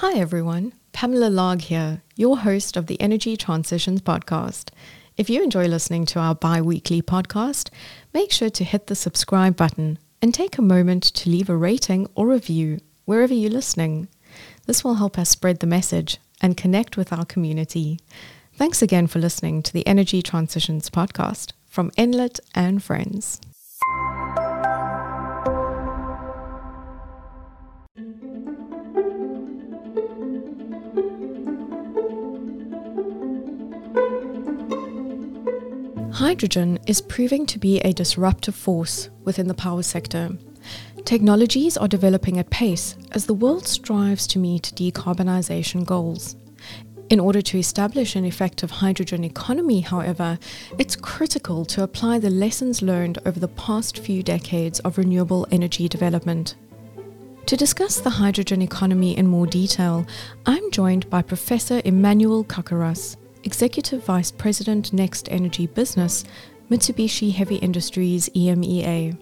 Hi, 0.00 0.18
everyone. 0.18 0.72
Pamela 0.92 1.28
Largue 1.28 1.60
here, 1.60 2.00
your 2.16 2.38
host 2.38 2.78
of 2.78 2.86
the 2.86 2.98
Energy 3.02 3.36
Transitions 3.36 4.00
Podcast. 4.00 4.70
If 5.18 5.28
you 5.28 5.42
enjoy 5.42 5.66
listening 5.66 6.06
to 6.06 6.18
our 6.18 6.34
bi 6.34 6.62
weekly 6.62 7.02
podcast, 7.02 7.68
make 8.14 8.32
sure 8.32 8.48
to 8.48 8.64
hit 8.64 8.86
the 8.86 8.94
subscribe 8.94 9.56
button 9.56 9.98
and 10.22 10.32
take 10.32 10.56
a 10.56 10.62
moment 10.62 11.02
to 11.02 11.28
leave 11.28 11.50
a 11.50 11.54
rating 11.54 12.08
or 12.14 12.28
review 12.28 12.78
wherever 13.04 13.34
you're 13.34 13.50
listening. 13.50 14.08
This 14.64 14.82
will 14.82 14.94
help 14.94 15.18
us 15.18 15.28
spread 15.28 15.60
the 15.60 15.66
message 15.66 16.16
and 16.40 16.56
connect 16.56 16.96
with 16.96 17.12
our 17.12 17.26
community. 17.26 18.00
Thanks 18.54 18.80
again 18.80 19.06
for 19.06 19.18
listening 19.18 19.62
to 19.64 19.72
the 19.74 19.86
Energy 19.86 20.22
Transitions 20.22 20.88
Podcast 20.88 21.52
from 21.66 21.90
Enlit 21.98 22.40
and 22.54 22.82
Friends. 22.82 23.38
Hydrogen 36.20 36.78
is 36.86 37.00
proving 37.00 37.46
to 37.46 37.58
be 37.58 37.80
a 37.80 37.94
disruptive 37.94 38.54
force 38.54 39.08
within 39.24 39.48
the 39.48 39.54
power 39.54 39.82
sector. 39.82 40.36
Technologies 41.06 41.78
are 41.78 41.88
developing 41.88 42.38
at 42.38 42.50
pace 42.50 42.94
as 43.12 43.24
the 43.24 43.32
world 43.32 43.66
strives 43.66 44.26
to 44.26 44.38
meet 44.38 44.70
decarbonisation 44.74 45.86
goals. 45.86 46.36
In 47.08 47.20
order 47.20 47.40
to 47.40 47.58
establish 47.58 48.16
an 48.16 48.26
effective 48.26 48.70
hydrogen 48.70 49.24
economy, 49.24 49.80
however, 49.80 50.38
it's 50.76 50.94
critical 50.94 51.64
to 51.64 51.84
apply 51.84 52.18
the 52.18 52.28
lessons 52.28 52.82
learned 52.82 53.18
over 53.24 53.40
the 53.40 53.48
past 53.48 53.98
few 53.98 54.22
decades 54.22 54.78
of 54.80 54.98
renewable 54.98 55.46
energy 55.50 55.88
development. 55.88 56.54
To 57.46 57.56
discuss 57.56 57.98
the 57.98 58.10
hydrogen 58.10 58.60
economy 58.60 59.16
in 59.16 59.26
more 59.26 59.46
detail, 59.46 60.06
I'm 60.44 60.70
joined 60.70 61.08
by 61.08 61.22
Professor 61.22 61.80
Emmanouil 61.80 62.44
Kakaras, 62.44 63.16
Executive 63.44 64.04
Vice 64.04 64.30
President 64.30 64.92
Next 64.92 65.30
Energy 65.30 65.66
Business, 65.66 66.24
Mitsubishi 66.70 67.32
Heavy 67.32 67.56
Industries 67.56 68.28
EMEA. 68.30 69.16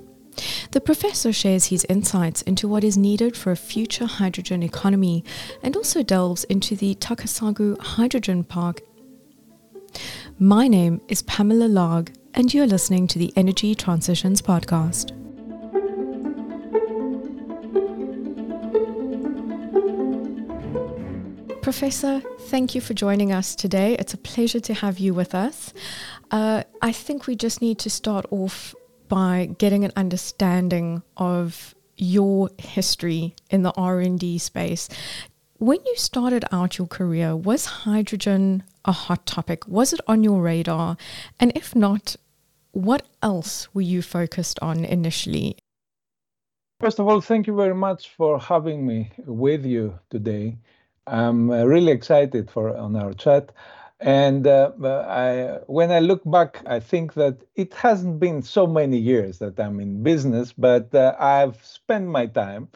The 0.71 0.81
professor 0.81 1.33
shares 1.33 1.67
his 1.67 1.85
insights 1.89 2.43
into 2.43 2.69
what 2.69 2.85
is 2.85 2.97
needed 2.97 3.37
for 3.37 3.51
a 3.51 3.57
future 3.57 4.07
hydrogen 4.07 4.63
economy 4.63 5.25
and 5.63 5.77
also 5.77 6.03
delves 6.03 6.45
into 6.45 6.77
the 6.77 6.95
Takasago 6.97 7.79
Hydrogen 7.81 8.45
Park. 8.45 8.83
My 10.39 10.69
name 10.69 11.01
is 11.09 11.23
Pamela 11.23 11.67
Largue, 11.67 12.13
and 12.35 12.53
you're 12.55 12.67
listening 12.67 13.07
to 13.09 13.19
the 13.19 13.33
Energy 13.35 13.75
Transitions 13.75 14.41
Podcast. 14.41 15.18
Professor, 21.69 22.23
thank 22.49 22.75
you 22.75 22.81
for 22.81 22.95
joining 22.95 23.31
us 23.31 23.55
today. 23.55 23.95
It's 23.99 24.15
a 24.15 24.17
pleasure 24.17 24.59
to 24.59 24.73
have 24.73 24.99
you 24.99 25.13
with 25.13 25.35
us. 25.35 25.75
Uh, 26.31 26.63
I 26.81 26.93
think 26.93 27.27
we 27.27 27.37
just 27.37 27.61
need 27.61 27.79
to 27.81 27.91
start 27.91 28.25
off 28.31 28.75
by 29.09 29.51
getting 29.59 29.85
an 29.85 29.93
understanding 29.95 31.03
of 31.19 31.75
your 31.99 32.49
history 32.57 33.37
in 33.51 33.65
the 33.65 33.73
R&D 33.77 34.39
space. 34.39 34.89
When 35.59 35.79
you 35.85 35.95
started 35.97 36.47
out 36.53 36.79
your 36.79 36.87
career, 36.87 37.37
was 37.37 37.67
hydrogen 37.67 38.63
a 38.87 38.93
hot 38.93 39.27
topic? 39.27 39.69
Was 39.69 39.93
it 39.93 40.01
on 40.07 40.25
your 40.25 40.41
radar? 40.41 40.97
And 41.39 41.53
if 41.55 41.77
not, 41.77 42.17
what 42.73 43.07
else 43.23 43.69
were 43.75 43.83
you 43.83 44.01
focused 44.01 44.59
on 44.63 44.87
initially? 44.87 45.59
First 46.81 46.99
of 46.99 47.07
all, 47.07 47.21
thank 47.21 47.47
you 47.47 47.55
very 47.55 47.75
much 47.75 48.09
for 48.17 48.41
having 48.41 48.87
me 48.87 49.13
with 49.27 49.67
you 49.67 49.99
today. 50.09 50.57
I'm 51.09 51.51
uh, 51.51 51.65
really 51.65 51.93
excited 51.93 52.51
for 52.51 52.77
on 52.77 52.97
our 52.97 53.13
chat. 53.15 53.53
And 54.01 54.47
uh, 54.47 54.71
I, 54.83 55.59
when 55.67 55.91
I 55.91 55.99
look 55.99 56.23
back, 56.25 56.63
I 56.67 56.79
think 56.79 57.15
that 57.15 57.39
it 57.57 57.75
hasn't 57.75 58.21
been 58.21 58.43
so 58.43 58.67
many 58.67 58.97
years 58.97 59.39
that 59.39 59.59
I'm 59.59 59.81
in 59.81 60.03
business, 60.03 60.53
but 60.53 60.95
uh, 60.95 61.17
I've 61.19 61.65
spent 61.65 62.07
my 62.07 62.27
time. 62.27 62.69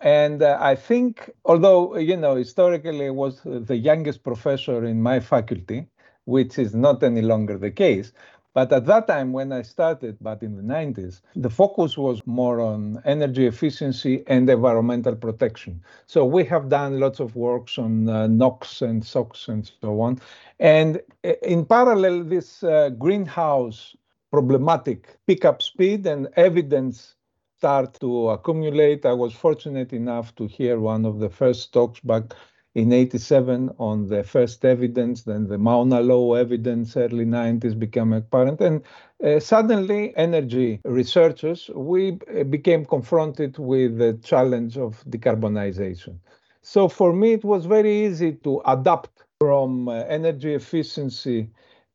And 0.00 0.42
uh, 0.42 0.56
I 0.60 0.76
think, 0.76 1.30
although, 1.44 1.96
you 1.96 2.16
know, 2.16 2.36
historically 2.36 3.06
I 3.06 3.10
was 3.10 3.40
the 3.44 3.76
youngest 3.76 4.22
professor 4.22 4.84
in 4.84 5.02
my 5.02 5.18
faculty, 5.18 5.86
which 6.26 6.58
is 6.58 6.74
not 6.74 7.02
any 7.02 7.22
longer 7.22 7.58
the 7.58 7.72
case, 7.72 8.12
but 8.58 8.72
at 8.72 8.86
that 8.86 9.06
time, 9.06 9.30
when 9.32 9.52
I 9.52 9.62
started, 9.62 10.16
but 10.20 10.42
in 10.42 10.56
the 10.56 10.64
90s, 10.64 11.20
the 11.36 11.48
focus 11.48 11.96
was 11.96 12.20
more 12.26 12.58
on 12.60 13.00
energy 13.04 13.46
efficiency 13.46 14.24
and 14.26 14.50
environmental 14.50 15.14
protection. 15.14 15.80
So 16.06 16.24
we 16.24 16.44
have 16.46 16.68
done 16.68 16.98
lots 16.98 17.20
of 17.20 17.36
works 17.36 17.78
on 17.78 18.08
uh, 18.08 18.26
NOx 18.26 18.82
and 18.82 19.04
SOx 19.04 19.46
and 19.46 19.70
so 19.80 20.00
on. 20.00 20.18
And 20.58 21.00
uh, 21.24 21.34
in 21.44 21.66
parallel, 21.66 22.24
this 22.24 22.64
uh, 22.64 22.88
greenhouse 22.98 23.94
problematic 24.32 25.16
pick 25.28 25.44
up 25.44 25.62
speed 25.62 26.04
and 26.04 26.26
evidence 26.34 27.14
start 27.58 28.00
to 28.00 28.30
accumulate. 28.30 29.06
I 29.06 29.12
was 29.12 29.32
fortunate 29.34 29.92
enough 29.92 30.34
to 30.34 30.48
hear 30.48 30.80
one 30.80 31.04
of 31.04 31.20
the 31.20 31.30
first 31.30 31.72
talks 31.72 32.00
back 32.00 32.34
in 32.74 32.92
87 32.92 33.70
on 33.78 34.06
the 34.08 34.22
first 34.22 34.64
evidence, 34.64 35.22
then 35.22 35.48
the 35.48 35.58
Mauna 35.58 36.00
Loa 36.00 36.40
evidence, 36.40 36.96
early 36.96 37.24
90s 37.24 37.74
became 37.74 38.12
apparent. 38.12 38.60
And 38.60 38.82
uh, 39.24 39.40
suddenly, 39.40 40.16
energy 40.16 40.80
researchers, 40.84 41.70
we 41.74 42.18
uh, 42.38 42.44
became 42.44 42.84
confronted 42.84 43.58
with 43.58 43.98
the 43.98 44.14
challenge 44.22 44.76
of 44.78 45.02
decarbonization. 45.08 46.18
So 46.62 46.88
for 46.88 47.12
me, 47.12 47.32
it 47.32 47.44
was 47.44 47.66
very 47.66 48.06
easy 48.06 48.32
to 48.44 48.62
adapt 48.66 49.24
from 49.40 49.88
uh, 49.88 50.04
energy 50.08 50.54
efficiency 50.54 51.50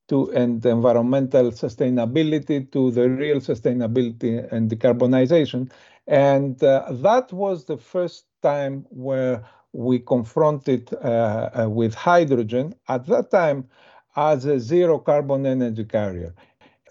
to 0.09 0.31
and 0.31 0.65
environmental 0.65 1.51
sustainability 1.51 2.69
to 2.71 2.91
the 2.91 3.09
real 3.09 3.37
sustainability 3.37 4.51
and 4.51 4.69
decarbonization. 4.69 5.71
And 6.07 6.61
uh, 6.63 6.87
that 6.91 7.31
was 7.31 7.65
the 7.65 7.77
first 7.77 8.25
time 8.41 8.85
where 8.89 9.45
we 9.73 9.99
confronted 9.99 10.93
uh, 10.93 11.49
uh, 11.63 11.69
with 11.69 11.93
hydrogen 11.95 12.73
at 12.87 13.05
that 13.07 13.31
time 13.31 13.67
as 14.15 14.45
a 14.45 14.59
zero 14.59 14.99
carbon 14.99 15.45
energy 15.45 15.83
carrier. 15.83 16.33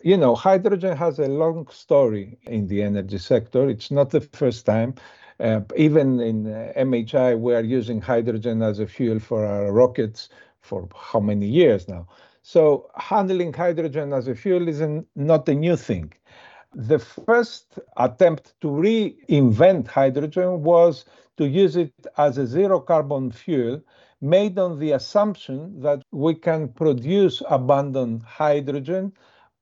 You 0.02 0.16
know, 0.16 0.34
hydrogen 0.34 0.96
has 0.96 1.20
a 1.20 1.28
long 1.28 1.68
story 1.70 2.38
in 2.42 2.66
the 2.66 2.82
energy 2.82 3.18
sector. 3.18 3.68
It's 3.68 3.92
not 3.92 4.10
the 4.10 4.20
first 4.20 4.66
time. 4.66 4.96
Uh, 5.38 5.60
even 5.76 6.20
in 6.20 6.52
uh, 6.52 6.72
MHI, 6.76 7.38
we 7.38 7.54
are 7.54 7.62
using 7.62 8.00
hydrogen 8.00 8.62
as 8.62 8.80
a 8.80 8.86
fuel 8.86 9.20
for 9.20 9.46
our 9.46 9.72
rockets 9.72 10.28
for 10.60 10.88
how 10.96 11.20
many 11.20 11.46
years 11.46 11.88
now? 11.88 12.06
So 12.42 12.90
handling 12.96 13.52
hydrogen 13.52 14.12
as 14.12 14.26
a 14.26 14.34
fuel 14.34 14.68
is 14.68 14.80
an, 14.80 15.06
not 15.14 15.48
a 15.48 15.54
new 15.54 15.76
thing. 15.76 16.12
The 16.74 16.98
first 16.98 17.78
attempt 17.96 18.54
to 18.62 18.68
reinvent 18.68 19.86
hydrogen 19.86 20.62
was 20.62 21.04
to 21.36 21.46
use 21.46 21.76
it 21.76 21.92
as 22.18 22.38
a 22.38 22.46
zero 22.46 22.80
carbon 22.80 23.30
fuel 23.30 23.82
made 24.20 24.58
on 24.58 24.78
the 24.78 24.92
assumption 24.92 25.80
that 25.80 26.02
we 26.12 26.34
can 26.34 26.68
produce 26.68 27.42
abundant 27.50 28.22
hydrogen 28.22 29.12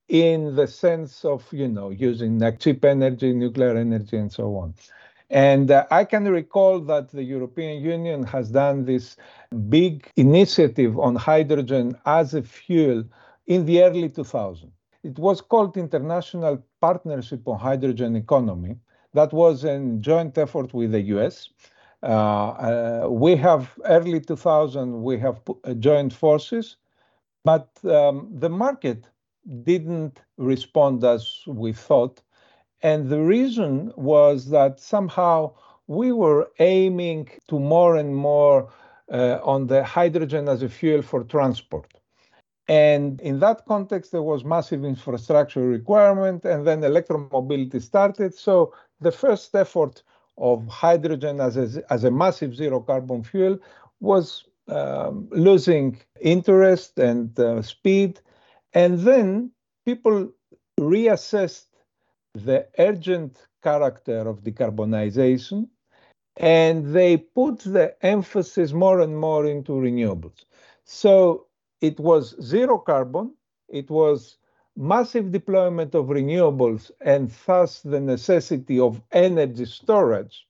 in 0.09 0.55
the 0.57 0.67
sense 0.67 1.25
of 1.25 1.47
you 1.53 1.69
know 1.69 1.91
using 1.91 2.41
cheap 2.59 2.85
energy 2.85 3.33
nuclear 3.33 3.77
energy 3.77 4.17
and 4.17 4.33
so 4.33 4.57
on. 4.57 4.75
And 5.31 5.71
uh, 5.71 5.87
i 5.91 6.05
can 6.05 6.25
recall 6.25 6.81
that 6.81 7.11
the 7.11 7.23
european 7.23 7.81
union 7.83 8.25
has 8.25 8.51
done 8.51 8.85
this 8.85 9.17
big 9.69 10.11
initiative 10.17 10.99
on 10.99 11.15
hydrogen 11.15 11.97
as 12.05 12.35
a 12.35 12.43
fuel 12.43 13.05
in 13.47 13.65
the 13.67 13.83
early 13.85 14.09
2000s 14.09 14.71
it 15.03 15.19
was 15.19 15.41
called 15.41 15.77
international 15.77 16.63
partnership 16.81 17.47
on 17.47 17.59
hydrogen 17.59 18.17
economy 18.17 18.77
that 19.15 19.33
was 19.33 19.65
a 19.65 19.79
joint 20.01 20.37
effort 20.39 20.73
with 20.75 20.93
the 20.93 21.01
US. 21.17 21.49
Uh, 22.03 22.07
uh, 22.07 23.09
we 23.11 23.37
have 23.37 23.79
early 23.85 24.21
2000, 24.21 25.03
we 25.03 25.19
have 25.19 25.41
uh, 25.65 25.75
joined 25.75 26.13
forces, 26.13 26.77
but 27.45 27.69
um, 27.85 28.29
the 28.33 28.49
market 28.49 29.09
didn't 29.63 30.21
respond 30.39 31.05
as 31.05 31.43
we 31.47 31.73
thought. 31.73 32.23
And 32.83 33.09
the 33.09 33.21
reason 33.21 33.93
was 33.97 34.49
that 34.51 34.81
somehow 34.81 35.55
we 35.87 36.13
were 36.13 36.51
aiming 36.59 37.29
to 37.49 37.59
more 37.59 37.97
and 37.97 38.15
more 38.15 38.73
uh, 39.13 39.39
on 39.43 39.67
the 39.67 39.85
hydrogen 39.85 40.49
as 40.49 40.63
a 40.63 40.69
fuel 40.69 41.03
for 41.03 41.25
transport. 41.25 41.93
And 42.69 43.21
in 43.21 43.41
that 43.41 43.67
context, 43.67 44.13
there 44.13 44.23
was 44.23 44.45
massive 44.45 44.85
infrastructure 44.85 45.67
requirement, 45.67 46.45
and 46.45 46.65
then 46.65 46.83
electromobility 46.83 47.83
started. 47.83 48.33
So 48.33 48.73
the 49.01 49.13
first 49.13 49.55
effort 49.55 50.03
of 50.39 50.67
hydrogen 50.69 51.41
as 51.41 51.57
a, 51.57 51.83
as 51.93 52.05
a 52.05 52.11
massive 52.11 52.55
zero 52.55 52.81
carbon 52.81 53.23
fuel 53.23 53.59
was 54.01 54.45
um, 54.69 55.29
losing 55.31 55.99
interest 56.21 56.99
and 56.99 57.39
uh, 57.39 57.61
speed. 57.63 58.21
And 58.73 59.01
then 59.01 59.51
people 59.85 60.31
reassessed 60.79 61.67
the 62.35 62.67
urgent 62.79 63.47
character 63.63 64.21
of 64.21 64.43
decarbonization 64.43 65.69
and 66.37 66.95
they 66.95 67.19
put 67.19 67.59
the 67.61 67.95
emphasis 68.03 68.73
more 68.73 69.01
and 69.01 69.19
more 69.19 69.45
into 69.45 69.73
renewables. 69.73 70.45
So 70.85 71.47
it 71.81 71.99
was 72.01 72.35
zero 72.43 72.79
carbon, 72.79 73.35
it 73.69 73.91
was 73.91 74.39
massive 74.81 75.31
deployment 75.31 75.95
of 75.95 76.07
renewables, 76.07 76.91
and 77.03 77.31
thus 77.47 77.83
the 77.83 78.01
necessity 78.01 78.81
of 78.81 79.03
energy 79.13 79.67
storage 79.67 80.47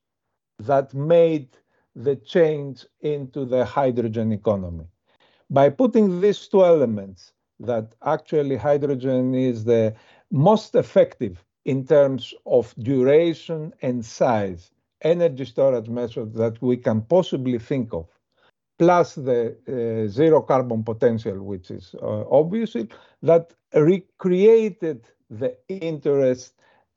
that 0.60 0.94
made 0.94 1.48
the 1.96 2.14
change 2.14 2.86
into 3.00 3.44
the 3.44 3.64
hydrogen 3.64 4.30
economy. 4.32 4.86
By 5.50 5.68
putting 5.70 6.20
these 6.20 6.46
two 6.46 6.64
elements, 6.64 7.32
that 7.58 7.94
actually 8.04 8.56
hydrogen 8.56 9.34
is 9.34 9.64
the 9.64 9.94
most 10.30 10.76
effective 10.76 11.44
in 11.64 11.84
terms 11.84 12.32
of 12.46 12.72
duration 12.78 13.72
and 13.82 14.04
size 14.04 14.70
energy 15.02 15.44
storage 15.44 15.88
method 15.88 16.34
that 16.34 16.60
we 16.62 16.76
can 16.76 17.00
possibly 17.02 17.58
think 17.58 17.92
of, 17.92 18.06
plus 18.80 19.14
the 19.14 19.54
uh, 19.68 20.08
zero 20.08 20.40
carbon 20.40 20.82
potential, 20.82 21.42
which 21.42 21.70
is 21.70 21.94
uh, 22.02 22.24
obviously 22.30 22.88
that 23.22 23.52
recreated 23.74 25.06
the 25.28 25.54
interest 25.68 26.54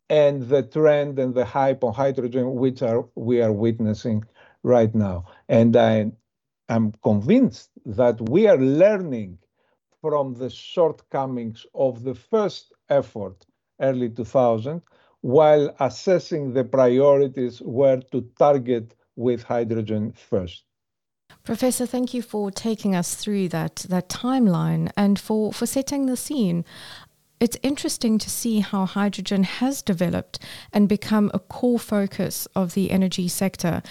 and 0.10 0.44
the 0.44 0.64
trend 0.64 1.20
and 1.20 1.36
the 1.36 1.44
hype 1.44 1.84
on 1.84 1.94
hydrogen, 1.94 2.56
which 2.56 2.82
are 2.82 3.06
we 3.16 3.42
are 3.42 3.52
witnessing 3.52 4.24
right 4.64 4.96
now. 4.96 5.26
And 5.50 5.76
I 5.76 6.12
am 6.70 6.94
convinced 7.04 7.72
that 7.86 8.22
we 8.30 8.48
are 8.48 8.58
learning 8.58 9.40
from 10.00 10.36
the 10.36 10.50
shortcomings 10.50 11.66
of 11.76 12.04
the 12.04 12.16
first 12.16 12.72
effort, 12.90 13.46
early 13.82 14.10
2000, 14.10 14.82
while 15.20 15.76
assessing 15.82 16.54
the 16.54 16.64
priorities 16.64 17.62
where 17.62 18.02
to 18.14 18.22
target 18.40 18.96
with 19.18 19.44
hydrogen 19.44 20.14
first. 20.14 20.64
Professor, 21.44 21.86
thank 21.86 22.14
you 22.14 22.22
for 22.22 22.52
taking 22.52 22.96
us 22.96 23.16
through 23.16 23.50
that, 23.50 23.86
that 23.90 24.08
timeline 24.08 24.92
and 24.96 25.20
for, 25.20 25.52
for 25.52 25.66
setting 25.66 26.06
the 26.06 26.16
scene. 26.16 26.64
It's 27.40 27.58
interesting 27.62 28.18
to 28.20 28.30
see 28.30 28.62
how 28.62 28.86
hydrogen 28.86 29.44
has 29.44 29.82
developed 29.82 30.40
and 30.72 30.88
become 30.88 31.30
a 31.34 31.40
core 31.40 31.80
focus 31.80 32.48
of 32.56 32.74
the 32.74 32.92
energy 32.92 33.28
sector 33.28 33.82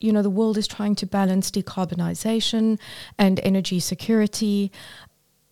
you 0.00 0.12
know, 0.12 0.22
the 0.22 0.30
world 0.30 0.58
is 0.58 0.68
trying 0.68 0.94
to 0.96 1.06
balance 1.06 1.50
decarbonization 1.50 2.78
and 3.18 3.40
energy 3.40 3.80
security. 3.80 4.70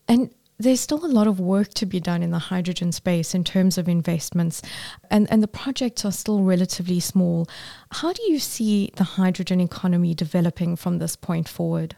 And 0.06 0.34
there's 0.64 0.80
still 0.80 1.04
a 1.04 1.06
lot 1.06 1.26
of 1.26 1.38
work 1.38 1.72
to 1.74 1.86
be 1.86 2.00
done 2.00 2.22
in 2.22 2.30
the 2.30 2.38
hydrogen 2.38 2.90
space 2.92 3.34
in 3.34 3.44
terms 3.44 3.78
of 3.78 3.88
investments, 3.88 4.62
and, 5.10 5.30
and 5.30 5.42
the 5.42 5.48
projects 5.48 6.04
are 6.04 6.12
still 6.12 6.42
relatively 6.42 7.00
small. 7.00 7.46
How 7.92 8.12
do 8.12 8.22
you 8.30 8.38
see 8.38 8.90
the 8.96 9.04
hydrogen 9.04 9.60
economy 9.60 10.14
developing 10.14 10.76
from 10.76 10.98
this 10.98 11.16
point 11.16 11.48
forward? 11.48 11.94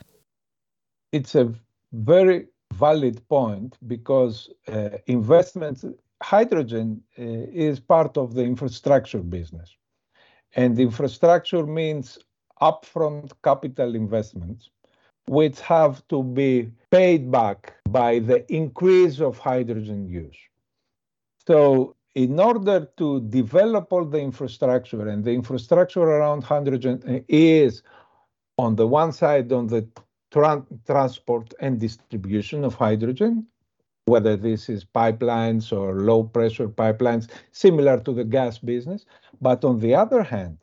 It's 1.12 1.34
a 1.34 1.54
very 1.92 2.48
valid 2.74 3.26
point 3.28 3.78
because 3.86 4.50
uh, 4.68 4.90
investments, 5.06 5.84
hydrogen 6.22 7.02
uh, 7.18 7.22
is 7.22 7.80
part 7.80 8.16
of 8.16 8.34
the 8.34 8.42
infrastructure 8.42 9.20
business. 9.20 9.76
And 10.54 10.78
infrastructure 10.78 11.64
means 11.66 12.18
upfront 12.60 13.32
capital 13.44 13.94
investments, 13.94 14.70
which 15.28 15.60
have 15.60 16.06
to 16.08 16.22
be 16.22 16.70
paid 16.90 17.30
back 17.30 17.74
by 17.90 18.18
the 18.20 18.50
increase 18.52 19.20
of 19.20 19.38
hydrogen 19.38 20.08
use. 20.08 20.36
So 21.46 21.96
in 22.14 22.40
order 22.40 22.88
to 22.96 23.20
develop 23.20 23.92
all 23.92 24.04
the 24.04 24.18
infrastructure, 24.18 25.06
and 25.08 25.22
the 25.22 25.32
infrastructure 25.32 26.02
around 26.02 26.44
hydrogen 26.44 27.24
is 27.28 27.82
on 28.56 28.74
the 28.76 28.86
one 28.86 29.12
side 29.12 29.52
on 29.52 29.66
the 29.66 29.86
tra 30.30 30.64
transport 30.86 31.52
and 31.60 31.78
distribution 31.78 32.64
of 32.64 32.74
hydrogen, 32.74 33.46
whether 34.06 34.34
this 34.36 34.68
is 34.68 34.84
pipelines 34.84 35.76
or 35.76 36.00
low 36.00 36.24
pressure 36.24 36.68
pipelines, 36.68 37.28
similar 37.52 38.00
to 38.00 38.12
the 38.12 38.24
gas 38.24 38.58
business. 38.58 39.04
But 39.40 39.64
on 39.64 39.80
the 39.80 39.94
other 39.94 40.22
hand, 40.22 40.58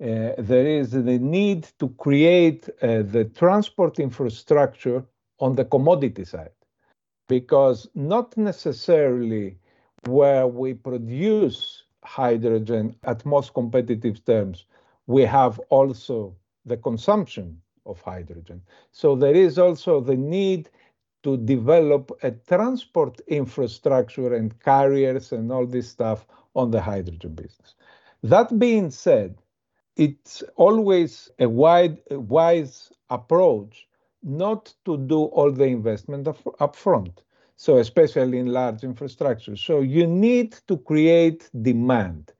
uh, 0.00 0.32
there 0.38 0.66
is 0.66 0.90
the 0.90 1.18
need 1.18 1.68
to 1.78 1.88
create 1.98 2.68
uh, 2.82 3.02
the 3.02 3.24
transport 3.36 3.98
infrastructure 3.98 5.04
on 5.38 5.54
the 5.54 5.64
commodity 5.64 6.24
side, 6.24 6.52
because 7.28 7.88
not 7.94 8.36
necessarily 8.36 9.56
where 10.06 10.46
we 10.46 10.74
produce 10.74 11.84
hydrogen 12.04 12.94
at 13.04 13.24
most 13.26 13.52
competitive 13.54 14.24
terms, 14.24 14.66
we 15.06 15.22
have 15.22 15.58
also 15.68 16.34
the 16.64 16.76
consumption 16.76 17.60
of 17.84 18.00
hydrogen. 18.00 18.62
So 18.92 19.16
there 19.16 19.34
is 19.34 19.58
also 19.58 20.00
the 20.00 20.16
need 20.16 20.70
to 21.22 21.36
develop 21.36 22.10
a 22.22 22.30
transport 22.30 23.20
infrastructure 23.26 24.34
and 24.34 24.58
carriers 24.60 25.32
and 25.32 25.52
all 25.52 25.66
this 25.66 25.88
stuff 25.88 26.26
on 26.54 26.70
the 26.70 26.80
hydrogen 26.80 27.34
business. 27.34 27.74
That 28.22 28.58
being 28.58 28.90
said, 28.90 29.36
it's 30.00 30.42
always 30.56 31.30
a 31.38 31.46
wide, 31.46 31.98
wise 32.10 32.90
approach 33.10 33.86
not 34.22 34.72
to 34.86 34.96
do 34.96 35.24
all 35.24 35.52
the 35.52 35.66
investment 35.66 36.26
up, 36.26 36.38
up 36.58 36.74
front. 36.74 37.22
So 37.56 37.76
especially 37.76 38.38
in 38.38 38.46
large 38.46 38.82
infrastructure. 38.82 39.56
So 39.56 39.80
you 39.80 40.06
need 40.06 40.56
to 40.68 40.78
create 40.78 41.50
demand. 41.60 42.32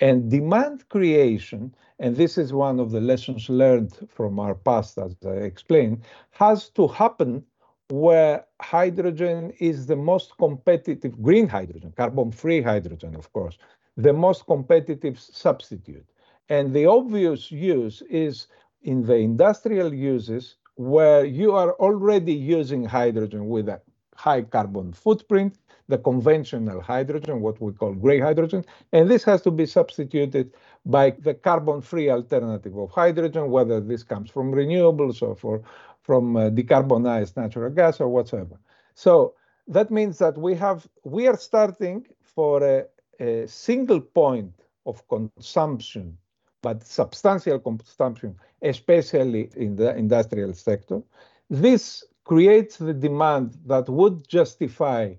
And 0.00 0.30
demand 0.30 0.88
creation, 0.88 1.74
and 1.98 2.14
this 2.16 2.38
is 2.38 2.52
one 2.52 2.78
of 2.78 2.92
the 2.92 3.00
lessons 3.00 3.48
learned 3.48 3.92
from 4.08 4.38
our 4.38 4.54
past, 4.54 4.96
as 4.96 5.16
I 5.26 5.42
explained, 5.52 6.04
has 6.30 6.68
to 6.70 6.86
happen 6.86 7.44
where 7.88 8.44
hydrogen 8.62 9.52
is 9.58 9.86
the 9.86 9.96
most 9.96 10.38
competitive, 10.38 11.20
green 11.20 11.48
hydrogen, 11.48 11.92
carbon 11.96 12.30
free 12.30 12.62
hydrogen, 12.62 13.16
of 13.16 13.32
course, 13.32 13.58
the 13.96 14.12
most 14.12 14.46
competitive 14.46 15.18
substitute. 15.18 16.06
And 16.50 16.74
the 16.74 16.86
obvious 16.86 17.52
use 17.52 18.02
is 18.10 18.48
in 18.82 19.06
the 19.06 19.14
industrial 19.14 19.94
uses 19.94 20.56
where 20.74 21.24
you 21.24 21.54
are 21.54 21.74
already 21.74 22.32
using 22.32 22.84
hydrogen 22.84 23.48
with 23.48 23.68
a 23.68 23.80
high 24.16 24.42
carbon 24.42 24.92
footprint, 24.92 25.58
the 25.86 25.98
conventional 25.98 26.80
hydrogen, 26.80 27.40
what 27.40 27.60
we 27.60 27.72
call 27.72 27.94
gray 27.94 28.18
hydrogen, 28.18 28.64
and 28.92 29.08
this 29.08 29.22
has 29.24 29.42
to 29.42 29.52
be 29.52 29.64
substituted 29.64 30.52
by 30.84 31.10
the 31.10 31.34
carbon-free 31.34 32.10
alternative 32.10 32.76
of 32.76 32.90
hydrogen, 32.90 33.50
whether 33.50 33.80
this 33.80 34.02
comes 34.02 34.28
from 34.28 34.52
renewables 34.52 35.22
or 35.22 35.36
for, 35.36 35.62
from 36.02 36.36
uh, 36.36 36.50
decarbonized 36.50 37.36
natural 37.36 37.70
gas 37.70 38.00
or 38.00 38.08
whatsoever. 38.08 38.58
So 38.94 39.34
that 39.68 39.90
means 39.92 40.18
that 40.18 40.36
we 40.36 40.54
have 40.56 40.88
we 41.04 41.28
are 41.28 41.36
starting 41.36 42.06
for 42.22 42.62
a, 42.64 42.86
a 43.20 43.46
single 43.46 44.00
point 44.00 44.52
of 44.84 45.06
consumption 45.08 46.18
but 46.62 46.86
substantial 46.86 47.58
consumption, 47.58 48.36
especially 48.62 49.50
in 49.56 49.76
the 49.76 49.94
industrial 49.96 50.52
sector. 50.52 51.02
This 51.48 52.04
creates 52.24 52.76
the 52.76 52.94
demand 52.94 53.56
that 53.66 53.88
would 53.88 54.28
justify 54.28 55.14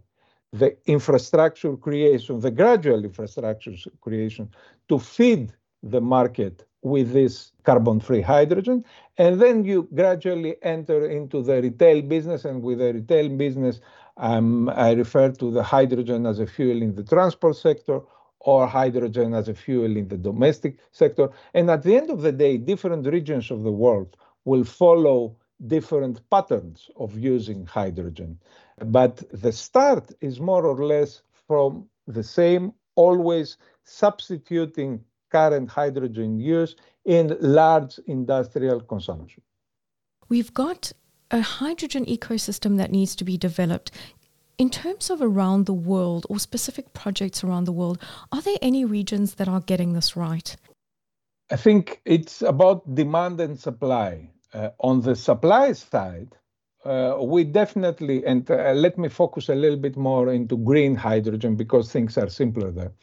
the 0.54 0.78
infrastructure 0.86 1.76
creation, 1.78 2.40
the 2.40 2.52
gradual 2.52 3.04
infrastructure 3.04 3.74
creation 4.02 4.50
to 4.90 5.00
feed 5.00 5.54
the 5.84 6.02
market 6.02 6.66
with 6.84 7.12
this 7.14 7.52
carbon 7.64 8.00
free 8.00 8.22
hydrogen. 8.22 8.84
And 9.18 9.40
then 9.42 9.64
you 9.64 9.88
gradually 9.94 10.56
enter 10.62 11.06
into 11.10 11.42
the 11.42 11.62
retail 11.62 12.02
business. 12.02 12.46
And 12.46 12.62
with 12.62 12.80
the 12.80 12.94
retail 12.94 13.30
business, 13.30 13.80
um, 14.18 14.70
I 14.70 14.92
refer 14.92 15.32
to 15.32 15.52
the 15.52 15.64
hydrogen 15.64 16.26
as 16.26 16.40
a 16.40 16.48
fuel 16.48 16.82
in 16.82 16.96
the 16.96 17.04
transport 17.04 17.56
sector 17.56 18.02
or 18.44 18.68
hydrogen 18.68 19.34
as 19.34 19.48
a 19.48 19.54
fuel 19.54 19.98
in 19.98 20.08
the 20.08 20.18
domestic 20.18 20.78
sector. 20.92 21.30
And 21.54 21.70
at 21.70 21.84
the 21.84 21.96
end 21.96 22.10
of 22.10 22.22
the 22.22 22.32
day, 22.32 22.58
different 22.58 23.06
regions 23.08 23.52
of 23.52 23.64
the 23.64 23.72
world 23.72 24.18
will 24.46 24.64
follow 24.64 25.36
different 25.68 26.28
patterns 26.30 26.90
of 26.96 27.18
using 27.18 27.66
hydrogen. 27.66 28.40
But 28.86 29.24
the 29.32 29.52
start 29.52 30.12
is 30.22 30.40
more 30.40 30.66
or 30.66 30.84
less 30.84 31.22
from 31.48 31.88
the 32.08 32.24
same, 32.24 32.74
always 32.96 33.58
substituting 33.84 35.04
current 35.32 35.70
hydrogen 35.70 36.40
use 36.40 36.76
in 37.06 37.38
large 37.40 38.00
industrial 38.08 38.82
consumption. 38.82 39.44
We've 40.30 40.54
got 40.54 40.92
a 41.30 41.42
hydrogen 41.42 42.06
ecosystem 42.06 42.78
that 42.78 42.92
needs 42.92 43.16
to 43.16 43.24
be 43.24 43.38
developed. 43.38 43.92
In 44.62 44.70
terms 44.70 45.10
of 45.10 45.24
around 45.24 45.66
the 45.66 45.74
world 45.74 46.28
or 46.30 46.38
specific 46.38 46.94
projects 46.94 47.44
around 47.44 47.64
the 47.64 47.72
world, 47.72 47.98
are 48.32 48.44
there 48.44 48.60
any 48.62 48.86
regions 48.86 49.34
that 49.36 49.48
are 49.48 49.62
getting 49.62 49.94
this 49.94 50.16
right? 50.16 50.56
I 51.50 51.56
think 51.56 52.00
it's 52.06 52.44
about 52.44 52.94
demand 52.94 53.42
and 53.42 53.60
supply. 53.60 54.30
Uh, 54.54 54.70
on 54.78 55.02
the 55.02 55.16
supply 55.16 55.72
side, 55.74 56.36
uh, 56.86 57.18
we 57.24 57.44
definitely, 57.44 58.24
and 58.24 58.52
uh, 58.52 58.74
let 58.74 59.00
me 59.00 59.10
focus 59.10 59.50
a 59.50 59.56
little 59.56 59.80
bit 59.80 59.98
more 59.98 60.32
into 60.32 60.58
green 60.58 60.94
hydrogen 60.94 61.56
because 61.56 61.92
things 61.92 62.16
are 62.16 62.30
simpler 62.30 62.70
there. 62.70 62.94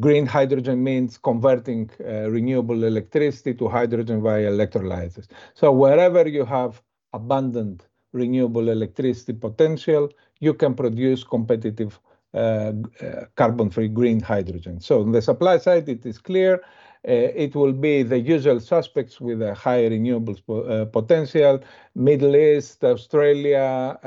green 0.00 0.24
hydrogen 0.24 0.82
means 0.82 1.18
converting 1.18 1.90
uh, 2.00 2.30
renewable 2.30 2.84
electricity 2.84 3.52
to 3.52 3.68
hydrogen 3.68 4.22
via 4.22 4.48
electrolysis. 4.48 5.28
So 5.52 5.70
wherever 5.70 6.26
you 6.26 6.46
have 6.46 6.80
abundant 7.12 7.86
renewable 8.12 8.70
electricity 8.70 9.34
potential, 9.34 10.10
you 10.40 10.54
can 10.54 10.74
produce 10.74 11.24
competitive 11.24 12.00
uh, 12.34 12.72
uh, 13.00 13.24
carbon-free 13.36 13.88
green 13.88 14.20
hydrogen. 14.20 14.78
So 14.80 15.00
on 15.00 15.12
the 15.12 15.22
supply 15.22 15.56
side, 15.56 15.88
it 15.88 16.04
is 16.04 16.18
clear 16.18 16.62
uh, 17.08 17.12
it 17.44 17.54
will 17.54 17.72
be 17.72 18.02
the 18.02 18.18
usual 18.18 18.60
suspects 18.60 19.18
with 19.18 19.40
a 19.40 19.54
high 19.54 19.88
renewables 19.88 20.42
potential, 20.92 21.60
Middle 21.94 22.36
East, 22.36 22.84
Australia, 22.84 23.98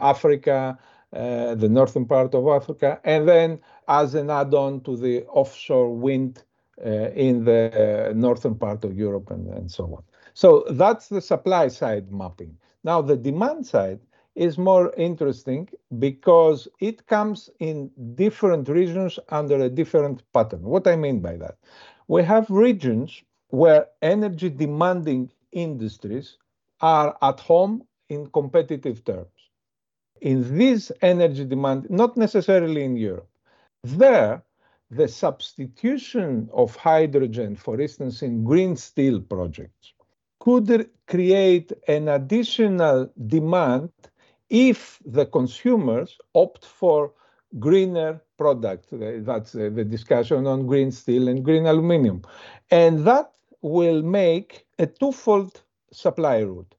Africa, 0.00 0.78
the 1.12 1.68
northern 1.70 2.04
part 2.04 2.34
of 2.34 2.46
Africa, 2.48 3.00
and 3.04 3.26
then 3.26 3.58
as 3.88 4.14
an 4.14 4.28
add-on 4.30 4.82
to 4.82 4.96
the 4.96 5.24
offshore 5.26 5.94
wind 5.94 6.42
in 6.84 7.44
the 7.44 8.12
northern 8.14 8.56
part 8.56 8.84
of 8.84 8.96
Europe 8.96 9.30
and 9.30 9.70
so 9.70 9.84
on. 9.84 10.02
So 10.34 10.64
that's 10.70 11.08
the 11.08 11.20
supply 11.20 11.68
side 11.68 12.12
mapping. 12.12 12.58
Now 12.84 13.00
the 13.00 13.16
demand 13.16 13.66
side 13.66 14.00
is 14.34 14.58
more 14.58 14.92
interesting 14.96 15.68
because 15.98 16.68
it 16.80 17.06
comes 17.06 17.50
in 17.58 17.90
different 18.14 18.68
regions 18.68 19.18
under 19.28 19.60
a 19.60 19.68
different 19.68 20.22
pattern. 20.32 20.62
What 20.62 20.86
I 20.86 20.96
mean 20.96 21.20
by 21.20 21.36
that? 21.36 21.56
We 22.08 22.22
have 22.24 22.48
regions 22.50 23.22
where 23.48 23.86
energy 24.02 24.48
demanding 24.50 25.30
industries 25.52 26.36
are 26.80 27.16
at 27.22 27.40
home 27.40 27.82
in 28.08 28.28
competitive 28.30 29.04
terms. 29.04 29.28
In 30.20 30.56
this 30.56 30.92
energy 31.02 31.44
demand, 31.44 31.88
not 31.90 32.16
necessarily 32.16 32.84
in 32.84 32.96
Europe, 32.96 33.28
there, 33.82 34.42
the 34.90 35.08
substitution 35.08 36.48
of 36.52 36.76
hydrogen, 36.76 37.56
for 37.56 37.80
instance, 37.80 38.22
in 38.22 38.44
green 38.44 38.76
steel 38.76 39.20
projects, 39.20 39.94
could 40.40 40.90
create 41.06 41.72
an 41.88 42.08
additional 42.08 43.10
demand 43.26 43.90
if 44.50 45.00
the 45.04 45.26
consumers 45.26 46.18
opt 46.34 46.64
for 46.64 47.12
greener 47.58 48.20
product. 48.38 48.92
Uh, 48.92 49.12
that's 49.18 49.54
uh, 49.54 49.70
the 49.72 49.84
discussion 49.84 50.46
on 50.46 50.66
green 50.66 50.90
steel 50.90 51.28
and 51.28 51.44
green 51.44 51.66
aluminum. 51.66 52.22
And 52.70 53.04
that 53.06 53.32
will 53.62 54.02
make 54.02 54.66
a 54.78 54.86
twofold 54.86 55.60
supply 55.92 56.38
route. 56.38 56.74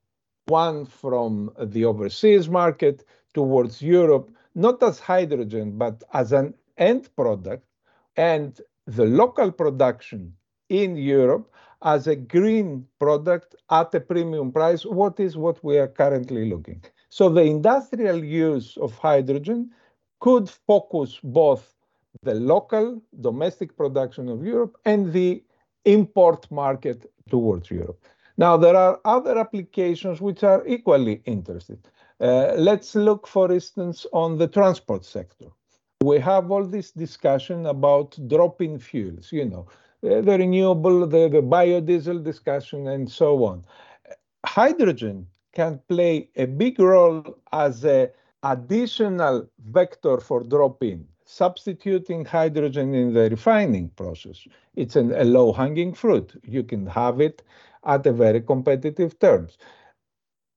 One 0.48 0.86
from 0.86 1.52
the 1.60 1.86
overseas 1.86 2.50
market 2.50 3.06
towards 3.34 3.82
Europe, 3.82 4.32
not 4.56 4.82
as 4.84 5.00
hydrogen, 5.00 5.78
but 5.78 6.04
as 6.14 6.32
an 6.32 6.54
end 6.78 7.10
product, 7.16 7.66
and 8.18 8.60
the 8.88 9.06
local 9.06 9.52
production 9.52 10.34
in 10.70 10.96
Europe 10.98 11.50
as 11.84 12.08
a 12.08 12.16
green 12.16 12.86
product 13.00 13.56
at 13.70 13.94
a 13.94 14.00
premium 14.00 14.52
price, 14.52 14.86
what 14.86 15.20
is 15.20 15.38
what 15.38 15.64
we 15.64 15.78
are 15.78 15.88
currently 15.88 16.50
looking. 16.50 16.82
So 17.12 17.28
the 17.28 17.44
industrial 17.44 18.24
use 18.24 18.78
of 18.78 18.98
hydrogen 18.98 19.72
could 20.22 20.50
focus 20.50 21.20
both 21.22 21.76
the 22.24 22.36
local 22.36 23.02
domestic 23.20 23.76
production 23.76 24.30
of 24.30 24.46
Europe 24.46 24.78
and 24.86 25.12
the 25.12 25.44
import 25.84 26.50
market 26.50 27.12
towards 27.30 27.70
Europe. 27.70 28.02
Now, 28.38 28.56
there 28.56 28.78
are 28.78 29.02
other 29.04 29.38
applications 29.38 30.22
which 30.22 30.42
are 30.44 30.66
equally 30.66 31.22
interesting. 31.26 31.80
Uh, 32.22 32.54
let's 32.56 32.96
look, 32.96 33.28
for 33.28 33.52
instance, 33.52 34.06
on 34.14 34.38
the 34.38 34.48
transport 34.48 35.04
sector. 35.04 35.48
We 36.06 36.18
have 36.20 36.50
all 36.50 36.66
this 36.66 36.92
discussion 36.92 37.66
about 37.66 38.18
drop-in 38.30 38.80
fuels, 38.80 39.34
you 39.34 39.46
know, 39.46 39.68
uh, 40.06 40.22
the 40.22 40.38
renewable, 40.38 41.02
the, 41.06 41.28
the 41.28 41.42
biodiesel 41.42 42.24
discussion, 42.24 42.88
and 42.88 43.12
so 43.12 43.44
on. 43.44 43.66
Hydrogen 44.46 45.28
can 45.54 45.80
play 45.88 46.30
a 46.36 46.46
big 46.46 46.80
role 46.80 47.38
as 47.52 47.84
a 47.86 48.12
additional 48.44 49.48
vector 49.66 50.18
for 50.20 50.44
drop-in, 50.44 51.08
substituting 51.26 52.26
hydrogen 52.26 52.94
in 52.94 53.14
the 53.14 53.30
refining 53.30 53.90
process. 53.90 54.48
It's 54.76 54.96
an, 54.96 55.14
a 55.14 55.24
low-hanging 55.24 55.94
fruit. 55.94 56.34
You 56.44 56.64
can 56.64 56.88
have 56.88 57.22
it 57.22 57.44
at 57.86 58.06
a 58.06 58.14
very 58.14 58.42
competitive 58.42 59.20
terms. 59.20 59.58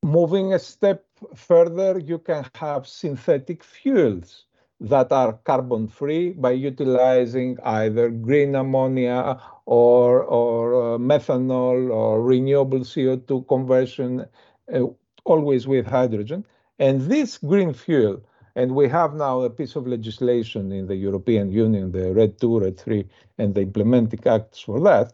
Moving 0.03 0.53
a 0.53 0.59
step 0.59 1.05
further, 1.35 1.99
you 1.99 2.19
can 2.19 2.47
have 2.55 2.87
synthetic 2.87 3.65
fuels 3.65 4.45
that 4.81 5.11
are 5.13 5.35
carbon-free 5.45 6.31
by 6.33 6.51
utilizing 6.51 7.57
either 7.65 8.11
green 8.11 8.55
ammonia 8.55 9.41
or, 9.67 10.25
or 10.25 10.95
uh, 10.95 10.99
methanol 10.99 11.91
or 11.91 12.23
renewable 12.23 12.81
CO2 12.81 13.49
conversion, 13.49 14.27
Uh, 14.73 14.87
always 15.25 15.67
with 15.67 15.87
hydrogen. 15.87 16.45
And 16.79 17.03
this 17.03 17.39
green 17.39 17.73
fuel, 17.73 18.23
and 18.57 18.75
we 18.75 18.89
have 18.89 19.15
now 19.15 19.41
a 19.41 19.51
piece 19.51 19.75
of 19.77 19.87
legislation 19.87 20.71
in 20.73 20.87
the 20.87 20.97
European 20.97 21.51
Union, 21.51 21.93
the 21.93 22.13
RED 22.13 22.37
II, 22.43 22.59
RED 22.61 22.83
III, 22.87 23.09
and 23.39 23.55
the 23.55 23.63
implementing 23.63 24.21
acts 24.27 24.61
for 24.61 24.81
that. 24.81 25.13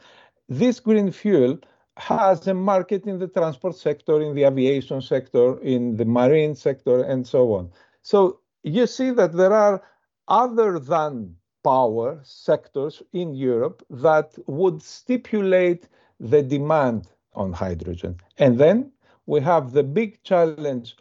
This 0.49 0.81
green 0.81 1.13
fuel 1.13 1.59
has 1.97 2.47
a 2.47 2.55
market 2.55 3.07
in 3.07 3.19
the 3.19 3.29
transport 3.29 3.77
sector, 3.77 4.21
in 4.21 4.35
the 4.35 4.45
aviation 4.45 5.01
sector, 5.01 5.59
in 5.61 5.97
the 5.97 6.05
marine 6.05 6.55
sector, 6.55 7.03
and 7.05 7.27
so 7.27 7.53
on. 7.53 7.71
So 8.03 8.41
you 8.63 8.87
see 8.87 9.11
that 9.11 9.33
there 9.33 9.53
are 9.53 9.83
other 10.29 10.79
than 10.79 11.37
power 11.63 12.21
sectors 12.25 13.03
in 13.13 13.35
Europe 13.35 13.85
that 13.91 14.33
would 14.47 14.83
stipulate 14.83 15.89
the 16.19 16.43
demand 16.43 17.09
on 17.35 17.53
hydrogen. 17.53 18.17
And 18.39 18.59
then 18.59 18.93
we 19.31 19.41
have 19.41 19.71
the 19.71 19.85
big 19.85 20.21
challenge 20.25 20.97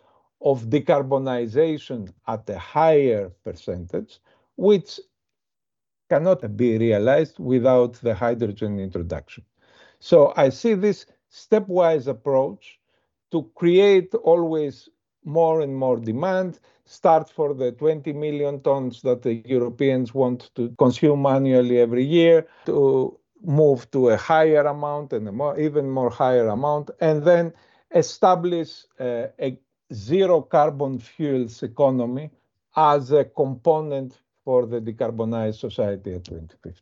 of 0.50 0.56
decarbonization 0.76 2.14
at 2.28 2.48
a 2.48 2.60
higher 2.60 3.32
percentage, 3.44 4.20
which 4.56 5.00
cannot 6.12 6.56
be 6.56 6.78
realized 6.78 7.40
without 7.40 7.94
the 8.06 8.14
hydrogen 8.14 8.80
introduction. 8.80 9.44
So 10.00 10.32
I 10.38 10.50
see 10.50 10.76
this 10.76 11.08
stepwise 11.42 12.06
approach 12.08 12.80
to 13.32 13.50
create 13.56 14.14
always 14.14 14.90
more 15.26 15.62
and 15.62 15.76
more 15.76 15.98
demand, 15.98 16.60
start 16.86 17.32
for 17.32 17.56
the 17.56 17.72
20 17.72 18.14
million 18.14 18.62
tons 18.62 19.02
that 19.02 19.24
the 19.24 19.42
Europeans 19.46 20.14
want 20.14 20.52
to 20.54 20.70
consume 20.78 21.26
annually 21.26 21.80
every 21.80 22.06
year, 22.06 22.46
to 22.68 23.18
move 23.42 23.90
to 23.90 24.10
a 24.10 24.18
higher 24.18 24.66
amount 24.68 25.14
and 25.14 25.28
a 25.28 25.32
more, 25.32 25.60
even 25.60 25.90
more 25.90 26.12
higher 26.12 26.48
amount, 26.48 26.92
and 27.02 27.24
then 27.24 27.52
establish 27.94 28.86
uh, 29.00 29.28
a 29.40 29.58
zero 29.94 30.42
carbon 30.42 31.00
fuels 31.00 31.64
economy 31.64 32.30
as 32.76 33.12
a 33.12 33.26
component 33.26 34.18
for 34.44 34.66
the 34.66 34.80
decarbonized 34.80 35.60
society 35.60 36.14
at 36.14 36.24
2050. 36.24 36.82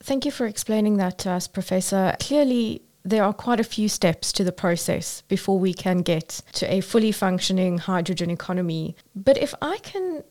Thank 0.00 0.24
you 0.24 0.30
for 0.30 0.46
explaining 0.46 0.96
that 0.96 1.18
to 1.18 1.30
us, 1.30 1.48
Professor. 1.48 2.14
Clearly, 2.20 2.82
there 3.04 3.24
are 3.24 3.32
quite 3.32 3.60
a 3.60 3.64
few 3.64 3.88
steps 3.88 4.32
to 4.32 4.44
the 4.44 4.52
process 4.52 5.22
before 5.28 5.58
we 5.58 5.74
can 5.74 5.98
get 5.98 6.42
to 6.52 6.72
a 6.72 6.80
fully 6.80 7.12
functioning 7.12 7.78
hydrogen 7.78 8.30
economy. 8.30 8.96
But 9.14 9.38
if 9.38 9.54
I 9.60 9.78
can 9.78 10.22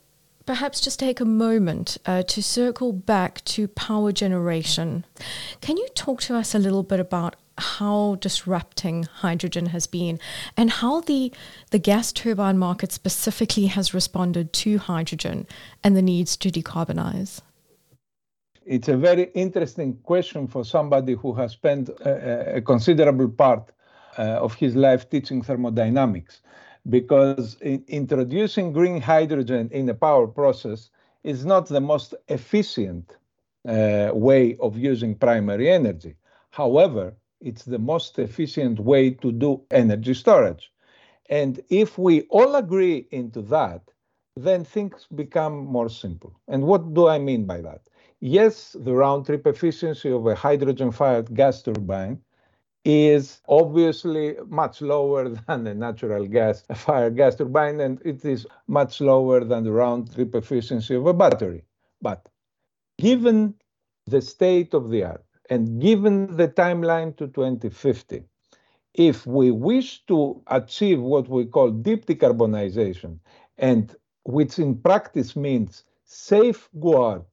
perhaps 0.48 0.80
just 0.82 1.00
take 1.00 1.20
a 1.20 1.25
moment 1.25 1.98
uh, 2.06 2.24
to 2.24 2.42
circle 2.42 2.92
back 2.92 3.44
to 3.44 3.68
power 3.68 4.12
generation, 4.12 5.06
can 5.62 5.77
you 5.77 5.88
talk 5.94 6.22
to 6.22 6.36
us 6.36 6.56
a 6.56 6.60
little 6.60 6.82
bit 6.84 7.00
about 7.00 7.36
how 7.60 8.16
disrupting 8.22 9.04
hydrogen 9.04 9.68
has 9.68 9.88
been 9.88 10.20
and 10.56 10.70
how 10.70 11.01
the, 11.01 11.32
the 11.72 11.80
gas 11.80 12.12
turbine 12.12 12.58
market 12.58 12.92
specifically 12.92 13.66
has 13.66 13.94
responded 13.94 14.54
to 14.54 14.77
hydrogen 14.77 15.46
and 15.84 15.96
the 15.96 16.01
needs 16.01 16.38
to 16.38 16.50
decarbonize? 16.50 17.42
It's 18.66 18.88
a 18.88 18.98
very 18.98 19.30
interesting 19.34 19.98
question 20.04 20.48
for 20.48 20.63
somebody 20.63 21.13
who 21.13 21.34
has 21.34 21.51
spent 21.51 21.89
a, 21.89 22.58
a 22.58 22.62
considerable 22.62 23.30
part 23.30 23.72
uh, 24.18 24.22
of 24.22 24.54
his 24.56 24.75
life 24.75 25.10
teaching 25.10 25.42
thermodynamics 25.42 26.42
because 26.89 27.58
introducing 27.62 28.72
green 28.72 29.01
hydrogen 29.01 29.70
in 29.72 29.89
a 29.89 29.94
power 29.94 30.27
process 30.27 30.89
is 31.24 31.46
not 31.46 31.67
the 31.67 31.82
most 31.82 32.13
efficient 32.29 33.17
uh, 33.67 34.12
way 34.13 34.56
of 34.60 34.77
using 34.77 35.15
primary 35.15 35.70
energy. 35.70 36.15
However, 36.51 37.13
it's 37.41 37.65
the 37.65 37.79
most 37.79 38.17
efficient 38.20 38.79
way 38.79 39.12
to 39.12 39.32
do 39.32 39.62
energy 39.72 40.13
storage. 40.13 40.72
And 41.29 41.60
if 41.70 41.98
we 41.98 42.22
all 42.24 42.56
agree 42.56 43.08
into 43.12 43.41
that, 43.44 43.82
then 44.36 44.63
things 44.63 45.08
become 45.15 45.65
more 45.65 45.89
simple. 45.89 46.39
And 46.48 46.63
what 46.63 46.94
do 46.94 47.08
I 47.08 47.20
mean 47.20 47.46
by 47.46 47.62
that? 47.62 47.82
Yes, 48.20 48.75
the 48.79 48.94
round 48.94 49.25
trip 49.25 49.46
efficiency 49.46 50.12
of 50.12 50.25
a 50.27 50.36
hydrogen 50.36 50.91
fired 50.91 51.34
gas 51.36 51.62
turbine 51.63 52.22
is 52.88 53.41
obviously 53.50 54.38
much 54.48 54.82
lower 54.82 55.27
than 55.48 55.67
a 55.67 55.74
natural 55.75 56.25
gas 56.25 56.63
fired 56.74 57.17
gas 57.17 57.36
turbine, 57.36 57.82
and 57.82 58.01
it 58.06 58.24
is 58.24 58.48
much 58.67 59.01
lower 59.01 59.44
than 59.44 59.65
the 59.65 59.72
round 59.72 60.13
trip 60.15 60.34
efficiency 60.34 60.96
of 60.96 61.06
a 61.06 61.13
battery. 61.13 61.63
But 62.01 62.29
given 62.98 63.56
the 64.06 64.22
state 64.22 64.74
of 64.74 64.89
the 64.89 65.03
art 65.03 65.25
and 65.50 65.82
given 65.82 66.38
the 66.38 66.48
timeline 66.48 67.17
to 67.17 67.27
2050, 67.27 68.24
if 68.94 69.27
we 69.27 69.51
wish 69.51 70.06
to 70.06 70.41
achieve 70.48 71.01
what 71.01 71.27
we 71.27 71.44
call 71.46 71.72
deep 71.72 72.06
decarbonization, 72.06 73.20
and 73.58 73.94
which 74.24 74.60
in 74.60 74.77
practice 74.77 75.36
means 75.36 75.84
safeguard 76.06 77.25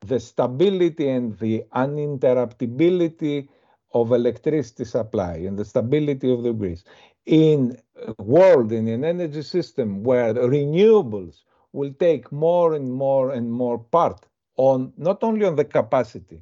the 0.00 0.18
stability 0.18 1.10
and 1.10 1.38
the 1.38 1.62
uninterruptibility 1.74 3.48
of 3.94 4.12
electricity 4.12 4.84
supply 4.84 5.34
and 5.34 5.58
the 5.58 5.64
stability 5.64 6.30
of 6.32 6.42
the 6.42 6.52
grids 6.52 6.84
in 7.26 7.78
a 8.06 8.22
world, 8.22 8.72
in 8.72 8.88
an 8.88 9.04
energy 9.04 9.42
system 9.42 10.02
where 10.02 10.34
renewables 10.34 11.42
will 11.72 11.92
take 11.94 12.30
more 12.32 12.74
and 12.74 12.92
more 12.92 13.30
and 13.30 13.50
more 13.50 13.78
part 13.78 14.26
on 14.56 14.92
not 14.96 15.22
only 15.22 15.46
on 15.46 15.56
the 15.56 15.64
capacity, 15.64 16.40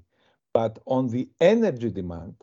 but 0.53 0.79
on 0.87 1.09
the 1.09 1.29
energy 1.41 1.91
demand, 1.91 2.35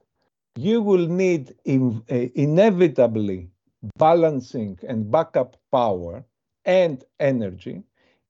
you 0.56 0.82
will 0.82 1.08
need 1.08 1.56
in, 1.66 2.04
uh, 2.12 2.16
inevitably 2.36 3.50
balancing 3.98 4.78
and 4.88 5.12
backup 5.12 5.58
power 5.72 6.24
and 6.66 7.04
energy 7.20 7.84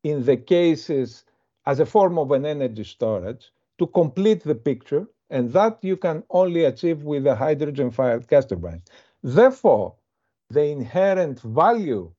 in 0.04 0.24
the 0.26 0.38
cases 0.38 1.24
as 1.66 1.80
a 1.80 1.86
form 1.86 2.18
of 2.18 2.32
an 2.32 2.46
energy 2.46 2.84
storage 2.84 3.52
to 3.78 3.88
complete 3.88 4.44
the 4.44 4.56
picture, 4.56 5.08
and 5.30 5.52
that 5.54 5.78
you 5.82 5.98
can 5.98 6.24
only 6.30 6.64
achieve 6.66 7.04
with 7.04 7.28
a 7.28 7.36
hydrogen-fired 7.36 8.28
gas 8.28 8.46
turbine. 8.46 8.82
Therefore, 9.24 9.96
the 10.50 10.66
inherent 10.66 11.42
value 11.42 12.12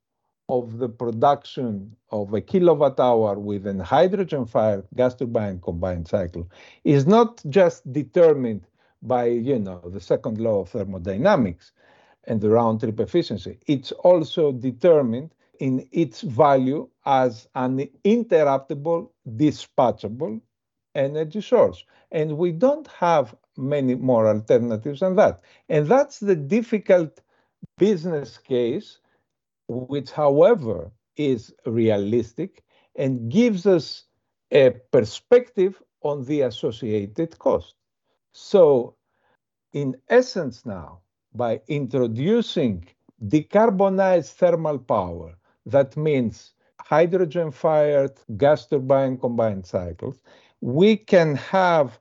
of 0.49 0.79
the 0.79 0.89
production 0.89 1.95
of 2.11 2.35
a 2.35 2.41
kilowatt 2.41 2.99
hour 2.99 3.39
with 3.39 3.67
a 3.67 3.85
hydrogen-fired 3.85 4.85
gas 4.97 5.15
turbine 5.15 5.61
combined 5.61 6.09
cycle 6.09 6.49
is 6.85 7.07
not 7.07 7.43
just 7.49 7.91
determined 7.93 8.67
by, 9.03 9.27
you 9.27 9.59
know, 9.59 9.81
the 9.87 10.01
second 10.01 10.39
law 10.39 10.61
of 10.61 10.69
thermodynamics 10.69 11.73
and 12.25 12.41
the 12.41 12.51
round 12.51 12.81
trip 12.81 13.01
efficiency. 13.01 13.59
It's 13.67 13.93
also 13.93 14.53
determined 14.53 15.31
in 15.59 15.89
its 15.93 16.21
value 16.21 16.89
as 17.07 17.49
an 17.55 17.89
interruptible, 18.05 19.09
dispatchable 19.37 20.41
energy 20.95 21.41
source. 21.41 21.85
And 22.13 22.37
we 22.37 22.53
don't 22.53 22.87
have 22.89 23.35
many 23.57 23.95
more 23.95 24.29
alternatives 24.29 25.01
than 25.01 25.17
that. 25.17 25.41
And 25.69 25.87
that's 25.87 26.19
the 26.21 26.37
difficult 26.37 27.21
business 27.79 28.39
case, 28.39 28.99
which, 29.69 30.11
however, 30.11 30.91
is 31.17 31.53
realistic 31.67 32.65
and 32.97 33.31
gives 33.31 33.67
us 33.67 34.05
a 34.51 34.71
perspective 34.91 35.83
on 36.03 36.25
the 36.25 36.43
associated 36.43 37.39
cost. 37.39 37.75
So, 38.33 38.97
in 39.73 39.97
essence, 40.09 40.67
now, 40.67 41.01
by 41.35 41.61
introducing 41.69 42.87
decarbonized 43.27 44.33
thermal 44.33 44.79
power, 44.79 45.37
that 45.67 45.97
means 45.97 46.55
hydrogen 46.81 47.51
fired 47.51 48.13
gas 48.37 48.67
turbine 48.67 49.17
combined 49.19 49.67
cycles, 49.67 50.23
we 50.61 50.97
can 50.97 51.37
have 51.37 51.99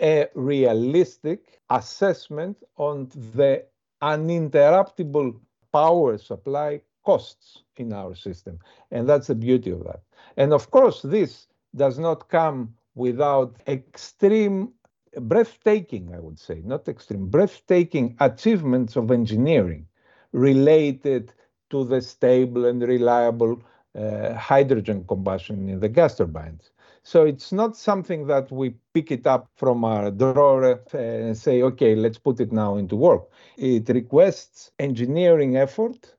a 0.00 0.28
realistic 0.34 1.60
assessment 1.70 2.56
on 2.76 3.08
the 3.34 3.64
uninterruptible 4.02 5.38
power 5.72 6.16
supply 6.18 6.80
costs 7.04 7.62
in 7.76 7.92
our 7.92 8.14
system. 8.14 8.58
And 8.90 9.08
that's 9.08 9.26
the 9.26 9.34
beauty 9.34 9.70
of 9.70 9.84
that. 9.84 10.02
And 10.36 10.52
of 10.52 10.70
course, 10.70 11.02
this 11.02 11.48
does 11.74 11.98
not 11.98 12.28
come 12.28 12.74
without 12.94 13.56
extreme, 13.66 14.72
breathtaking, 15.20 16.14
I 16.14 16.20
would 16.20 16.38
say, 16.38 16.62
not 16.64 16.88
extreme, 16.88 17.28
breathtaking 17.28 18.16
achievements 18.20 18.96
of 18.96 19.10
engineering 19.10 19.86
related 20.32 21.32
to 21.70 21.84
the 21.84 22.00
stable 22.00 22.66
and 22.66 22.82
reliable 22.82 23.62
uh, 23.94 24.34
hydrogen 24.34 25.04
combustion 25.08 25.68
in 25.68 25.80
the 25.80 25.88
gas 25.88 26.16
turbines. 26.16 26.70
So 27.10 27.24
it's 27.24 27.52
not 27.52 27.74
something 27.74 28.26
that 28.26 28.52
we 28.52 28.74
pick 28.92 29.10
it 29.10 29.26
up 29.26 29.48
from 29.56 29.82
our 29.82 30.10
drawer 30.10 30.78
and 30.92 31.34
say, 31.34 31.62
okay, 31.62 31.94
let's 31.94 32.18
put 32.18 32.38
it 32.38 32.52
now 32.52 32.76
into 32.76 32.96
work. 32.96 33.30
It 33.56 33.88
requests 33.88 34.72
engineering 34.78 35.56
effort, 35.56 36.14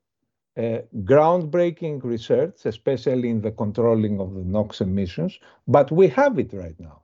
uh, 0.57 0.79
groundbreaking 1.11 2.03
research, 2.03 2.65
especially 2.65 3.29
in 3.29 3.41
the 3.41 3.51
controlling 3.51 4.19
of 4.19 4.33
the 4.33 4.43
NOx 4.43 4.81
emissions, 4.81 5.37
but 5.67 5.91
we 5.91 6.07
have 6.07 6.39
it 6.39 6.53
right 6.53 6.79
now. 6.79 7.03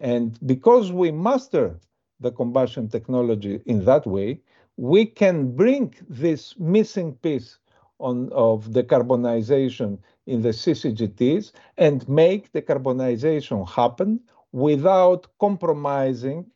And 0.00 0.36
because 0.44 0.90
we 0.90 1.12
master 1.12 1.78
the 2.18 2.32
combustion 2.32 2.88
technology 2.88 3.60
in 3.64 3.84
that 3.84 4.08
way, 4.08 4.40
we 4.76 5.06
can 5.06 5.54
bring 5.54 5.94
this 6.08 6.58
missing 6.58 7.14
piece 7.22 7.59
on, 8.00 8.30
of 8.32 8.66
decarbonization 8.70 9.98
in 10.26 10.42
the 10.42 10.50
CCGTs 10.50 11.52
and 11.76 12.08
make 12.08 12.52
decarbonization 12.52 13.68
happen 13.68 14.20
without 14.52 15.26
compromising 15.38 16.46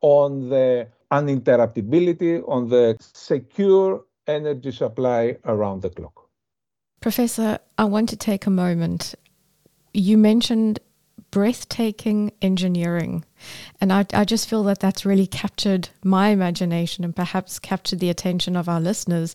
on 0.00 0.48
the 0.48 0.88
uninterruptibility, 1.10 2.42
on 2.48 2.68
the 2.68 2.96
secure 3.00 4.04
energy 4.26 4.72
supply 4.72 5.36
around 5.44 5.82
the 5.82 5.90
clock. 5.90 6.28
Professor, 7.00 7.58
I 7.78 7.84
want 7.84 8.08
to 8.10 8.16
take 8.16 8.46
a 8.46 8.50
moment. 8.50 9.14
You 9.92 10.16
mentioned 10.16 10.78
breathtaking 11.32 12.30
engineering. 12.42 13.24
And 13.80 13.92
I, 13.92 14.06
I 14.12 14.24
just 14.24 14.48
feel 14.48 14.62
that 14.64 14.78
that's 14.78 15.04
really 15.04 15.26
captured 15.26 15.88
my 16.04 16.28
imagination 16.28 17.02
and 17.04 17.16
perhaps 17.16 17.58
captured 17.58 17.98
the 17.98 18.10
attention 18.10 18.54
of 18.54 18.68
our 18.68 18.80
listeners 18.80 19.34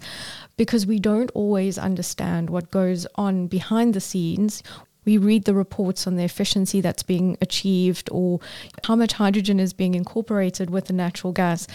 because 0.55 0.85
we 0.85 0.99
don't 0.99 1.31
always 1.31 1.77
understand 1.77 2.49
what 2.49 2.71
goes 2.71 3.05
on 3.15 3.47
behind 3.47 3.93
the 3.93 3.99
scenes. 3.99 4.63
We 5.03 5.17
read 5.17 5.45
the 5.45 5.55
reports 5.55 6.05
on 6.05 6.15
the 6.15 6.23
efficiency 6.23 6.81
that's 6.81 7.03
being 7.03 7.35
achieved 7.41 8.09
or 8.11 8.39
how 8.85 8.95
much 8.95 9.13
hydrogen 9.13 9.59
is 9.59 9.73
being 9.73 9.95
incorporated 9.95 10.69
with 10.69 10.85
the 10.85 10.93
natural 10.93 11.33
gas. 11.33 11.67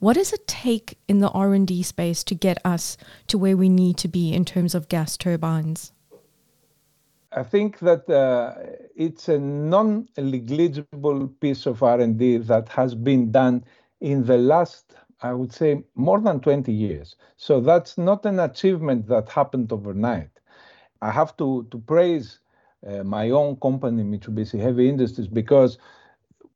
What 0.00 0.14
does 0.14 0.32
it 0.32 0.48
take 0.48 0.98
in 1.06 1.20
the 1.20 1.30
R&D 1.30 1.84
space 1.84 2.24
to 2.24 2.34
get 2.34 2.58
us 2.64 2.96
to 3.28 3.38
where 3.38 3.56
we 3.56 3.68
need 3.68 3.96
to 3.98 4.08
be 4.08 4.32
in 4.32 4.44
terms 4.44 4.74
of 4.74 4.88
gas 4.88 5.16
turbines? 5.16 5.92
I 7.32 7.44
think 7.44 7.78
that 7.80 8.08
uh, 8.10 8.54
it's 8.96 9.28
a 9.28 9.38
non-negligible 9.38 11.28
piece 11.40 11.66
of 11.66 11.82
R&D 11.82 12.38
that 12.38 12.68
has 12.70 12.94
been 12.94 13.30
done 13.30 13.64
in 14.00 14.24
the 14.24 14.36
last, 14.36 14.94
I 15.22 15.32
would 15.34 15.52
say, 15.52 15.84
more 15.94 16.20
than 16.20 16.40
20 16.40 16.72
years. 16.72 17.14
So 17.36 17.60
that's 17.60 17.96
not 17.96 18.26
an 18.26 18.40
achievement 18.40 19.06
that 19.08 19.28
happened 19.28 19.72
overnight. 19.72 20.30
I 21.02 21.12
have 21.12 21.36
to, 21.36 21.66
to 21.70 21.78
praise 21.78 22.40
uh, 22.86 23.04
my 23.04 23.30
own 23.30 23.56
company, 23.56 24.02
Mitsubishi 24.02 24.58
Heavy 24.58 24.88
Industries, 24.88 25.28
because 25.28 25.78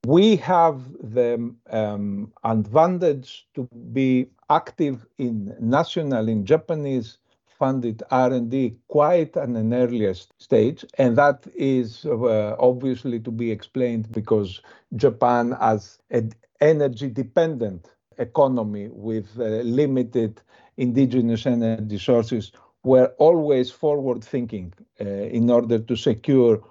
we 0.07 0.37
have 0.37 0.83
the 1.01 1.55
um, 1.71 2.33
advantage 2.43 3.47
to 3.55 3.69
be 3.93 4.27
active 4.51 5.07
in 5.19 5.55
national, 5.61 6.29
in 6.29 6.45
Japanese 6.45 7.19
funded 7.59 8.03
R&D 8.11 8.77
quite 8.89 9.37
at 9.37 9.49
an 9.49 9.73
earlier 9.73 10.15
stage, 10.15 10.85
and 10.99 11.17
that 11.17 11.47
is 11.55 12.05
uh, 12.05 12.57
obviously 12.59 13.21
to 13.21 13.31
be 13.31 13.51
explained 13.51 14.11
because 14.13 14.61
Japan, 14.97 15.57
as 15.61 15.99
an 16.11 16.33
energy-dependent 16.61 17.91
economy 18.19 18.89
with 18.91 19.29
uh, 19.39 19.45
limited 19.81 20.41
indigenous 20.77 21.47
energy 21.47 21.99
sources, 21.99 22.53
were 22.83 23.13
always 23.19 23.71
forward-thinking 23.71 24.73
uh, 25.01 25.05
in 25.05 25.51
order 25.51 25.79
to 25.79 25.97
secure 25.97 26.63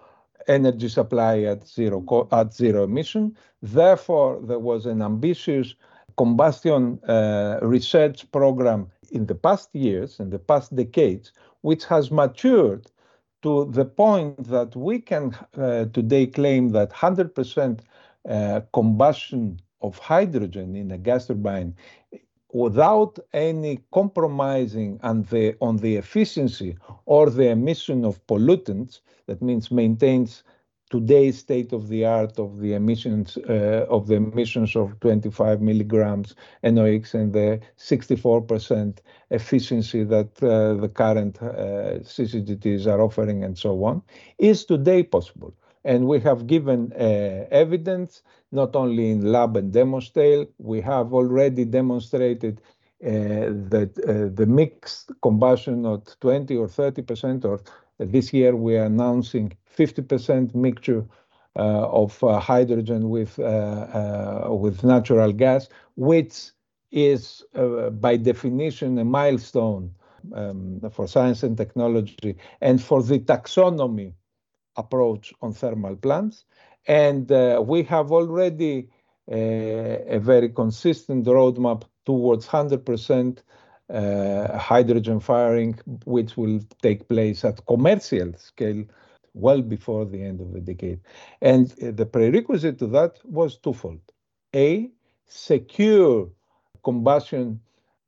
energy 0.47 0.89
supply 0.89 1.41
at 1.43 1.67
zero 1.67 2.27
at 2.31 2.53
zero 2.53 2.83
emission. 2.83 3.35
Therefore, 3.61 4.41
there 4.43 4.59
was 4.59 4.85
an 4.85 5.01
ambitious 5.01 5.75
combustion 6.17 6.99
uh, 7.07 7.59
research 7.61 8.29
program 8.31 8.91
in 9.13 9.27
the 9.27 9.35
past 9.35 9.73
years, 9.73 10.19
in 10.19 10.29
the 10.29 10.39
past 10.39 10.75
decades, 10.75 11.31
which 11.61 11.85
has 11.85 12.11
matured 12.11 12.87
to 13.43 13.65
the 13.71 13.85
point 13.85 14.43
that 14.49 14.75
we 14.75 14.99
can 14.99 15.35
uh, 15.57 15.85
today 15.93 16.25
claim 16.25 16.69
that 16.69 16.91
100% 16.91 17.79
uh, 18.29 18.61
combustion 18.73 19.59
of 19.81 19.97
hydrogen 19.99 20.75
in 20.75 20.91
a 20.91 20.97
gas 20.97 21.27
turbine 21.27 21.75
without 22.53 23.19
any 23.33 23.79
compromising 23.91 24.99
on 25.03 25.23
the, 25.23 25.55
on 25.59 25.77
the 25.77 25.95
efficiency 25.95 26.77
or 27.05 27.29
the 27.29 27.47
emission 27.49 28.05
of 28.05 28.25
pollutants, 28.27 29.01
that 29.25 29.41
means 29.41 29.71
maintains 29.71 30.43
today's 30.89 31.39
state 31.39 31.73
of 31.73 31.87
the 31.87 32.05
art 32.05 32.37
of 32.39 32.59
the 32.59 32.73
emissions 32.73 33.37
uh, 33.49 33.85
of 33.89 34.07
the 34.07 34.15
emissions 34.15 34.75
of 34.75 34.99
25 34.99 35.61
milligrams 35.61 36.35
NOx 36.63 37.13
and 37.13 37.33
the 37.33 37.59
64% 37.77 38.99
efficiency 39.31 40.03
that 40.03 40.31
uh, 40.43 40.73
the 40.79 40.89
current 40.89 41.41
uh, 41.41 41.99
CCGTs 42.01 42.85
are 42.87 43.01
offering 43.01 43.43
and 43.43 43.57
so 43.57 43.83
on 43.83 44.01
is 44.37 44.65
today 44.65 45.03
possible. 45.03 45.53
And 45.85 46.07
we 46.07 46.19
have 46.21 46.47
given 46.47 46.93
uh, 46.93 47.45
evidence 47.51 48.21
not 48.51 48.75
only 48.75 49.09
in 49.11 49.31
lab 49.31 49.57
and 49.57 49.73
demo 49.73 49.99
scale, 49.99 50.45
we 50.59 50.79
have 50.81 51.13
already 51.13 51.65
demonstrated 51.65 52.61
uh, 53.03 53.51
that 53.73 53.91
uh, 54.07 54.33
the 54.33 54.45
mixed 54.45 55.11
combustion 55.21 55.85
at 55.85 56.15
20 56.21 56.55
or 56.55 56.67
30%, 56.67 57.43
or 57.43 57.59
this 58.05 58.33
year 58.33 58.55
we 58.55 58.77
are 58.77 58.85
announcing 58.85 59.51
50% 59.77 60.53
mixture 60.55 61.05
uh, 61.55 61.87
of 61.87 62.23
uh, 62.23 62.39
hydrogen 62.39 63.09
with 63.09 63.37
uh, 63.37 64.47
with 64.49 64.83
natural 64.83 65.31
gas, 65.31 65.69
which 65.95 66.49
is 66.91 67.43
by 67.91 68.17
definition 68.17 68.97
a 68.97 69.05
milestone 69.05 69.93
um, 70.33 70.81
for 70.91 71.07
science 71.07 71.43
and 71.43 71.55
technology 71.55 72.35
and 72.61 72.81
for 72.81 73.03
the 73.03 73.19
taxonomy 73.19 74.13
approach 74.77 75.31
on 75.43 75.53
thermal 75.53 75.95
plants. 75.95 76.45
And 76.87 77.29
we 77.67 77.83
have 77.83 78.11
already 78.11 78.89
a 79.27 80.19
very 80.19 80.49
consistent 80.49 81.25
roadmap 81.25 81.83
towards 82.05 82.47
100% 82.47 83.37
uh, 83.37 83.41
hydrogen 83.89 85.19
firing, 85.19 85.79
which 86.05 86.37
will 86.37 86.59
take 86.81 87.07
place 87.07 87.43
at 87.45 87.65
commercial 87.65 88.33
scale 88.37 88.83
well 89.33 89.61
before 89.61 90.05
the 90.05 90.23
end 90.23 90.39
of 90.41 90.53
the 90.53 90.61
decade. 90.61 90.99
And 91.41 91.69
the 91.69 92.05
prerequisite 92.05 92.79
to 92.79 92.87
that 92.87 93.19
was 93.25 93.57
twofold. 93.57 94.01
A, 94.55 94.89
secure 95.27 96.29
combustion. 96.83 97.59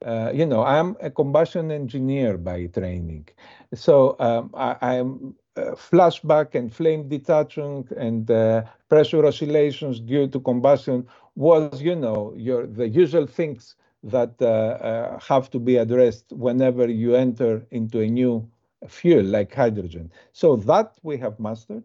Uh, 0.06 0.32
you 0.34 0.46
know, 0.46 0.64
I'm 0.64 0.96
a 1.02 1.10
combustion 1.10 1.72
engineer 1.72 2.38
by 2.38 2.68
training. 2.68 3.28
So 3.74 4.16
um, 4.20 4.52
I, 4.54 4.96
am 4.96 5.36
uh, 5.56 5.72
flashback 5.72 6.54
and 6.54 6.72
flame 6.72 7.08
detachment 7.08 7.92
and 7.92 8.30
uh, 8.30 8.64
pressure 8.90 9.26
oscillations 9.26 10.00
due 10.00 10.28
to 10.28 10.40
combustion 10.40 11.08
was, 11.36 11.82
you 11.82 11.96
know, 11.96 12.34
your 12.38 12.68
the 12.68 12.88
usual 12.88 13.26
things 13.26 13.76
that 14.06 14.36
uh, 14.40 14.46
uh, 14.46 15.20
have 15.20 15.50
to 15.50 15.60
be 15.60 15.78
addressed 15.78 16.32
whenever 16.32 16.88
you 16.88 17.16
enter 17.16 17.66
into 17.72 18.00
a 18.02 18.08
new 18.08 18.48
fuel 18.88 19.24
like 19.24 19.54
hydrogen. 19.54 20.12
So 20.32 20.56
that 20.58 20.96
we 21.04 21.18
have 21.18 21.40
mastered. 21.40 21.84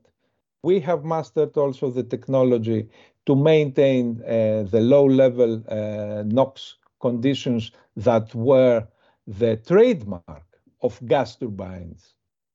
We 0.63 0.81
have 0.81 1.05
mastered 1.05 1.57
also 1.57 1.91
the 1.91 2.03
technology 2.03 2.89
to 3.27 3.35
maintain 3.35 4.23
uh, 4.23 4.65
the 4.71 4.81
low 4.81 5.07
level 5.07 5.63
uh, 5.69 6.23
NOx 6.27 6.77
conditions 7.01 7.73
that 7.97 8.35
were 8.35 8.87
the 9.27 9.57
trademark 9.57 10.45
of 10.83 11.01
gas 11.07 11.37
turbines. 11.37 12.15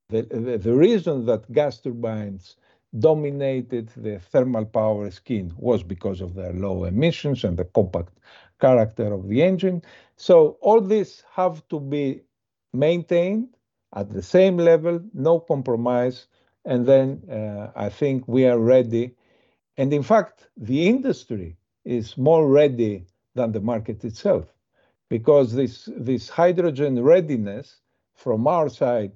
The, 0.10 0.24
the, 0.24 0.58
the, 0.60 0.76
reason 0.76 1.26
that 1.26 1.52
gas 1.52 1.80
turbines 1.80 2.58
dominated 3.00 3.90
the 3.98 4.20
thermal 4.20 4.66
power 4.66 5.12
scheme 5.12 5.54
was 5.58 5.84
because 5.84 6.22
of 6.22 6.36
their 6.36 6.54
low 6.54 6.86
emissions 6.86 7.44
and 7.44 7.58
the 7.58 7.66
compact 7.66 8.14
character 8.60 9.14
of 9.14 9.28
the 9.28 9.42
engine. 9.42 9.82
So 10.18 10.58
all 10.62 10.82
these 10.82 11.24
have 11.34 11.68
to 11.70 11.80
be 11.80 12.22
maintained 12.74 13.50
at 13.96 14.10
the 14.12 14.22
same 14.22 14.58
level, 14.58 15.02
no 15.14 15.40
compromise. 15.40 16.28
And 16.66 16.86
then 16.86 17.22
uh, 17.30 17.72
I 17.76 17.90
think 17.90 18.28
we 18.28 18.46
are 18.46 18.60
ready. 18.60 19.16
And 19.78 19.94
in 19.94 20.04
fact, 20.04 20.48
the 20.58 20.88
industry 20.88 21.58
is 21.84 22.18
more 22.18 22.48
ready 22.48 23.06
than 23.36 23.52
the 23.52 23.60
market 23.60 24.04
itself 24.04 24.46
because 25.10 25.54
this, 25.54 25.90
this 25.96 26.30
hydrogen 26.30 27.04
readiness 27.04 27.82
from 28.16 28.48
our 28.48 28.70
side 28.70 29.14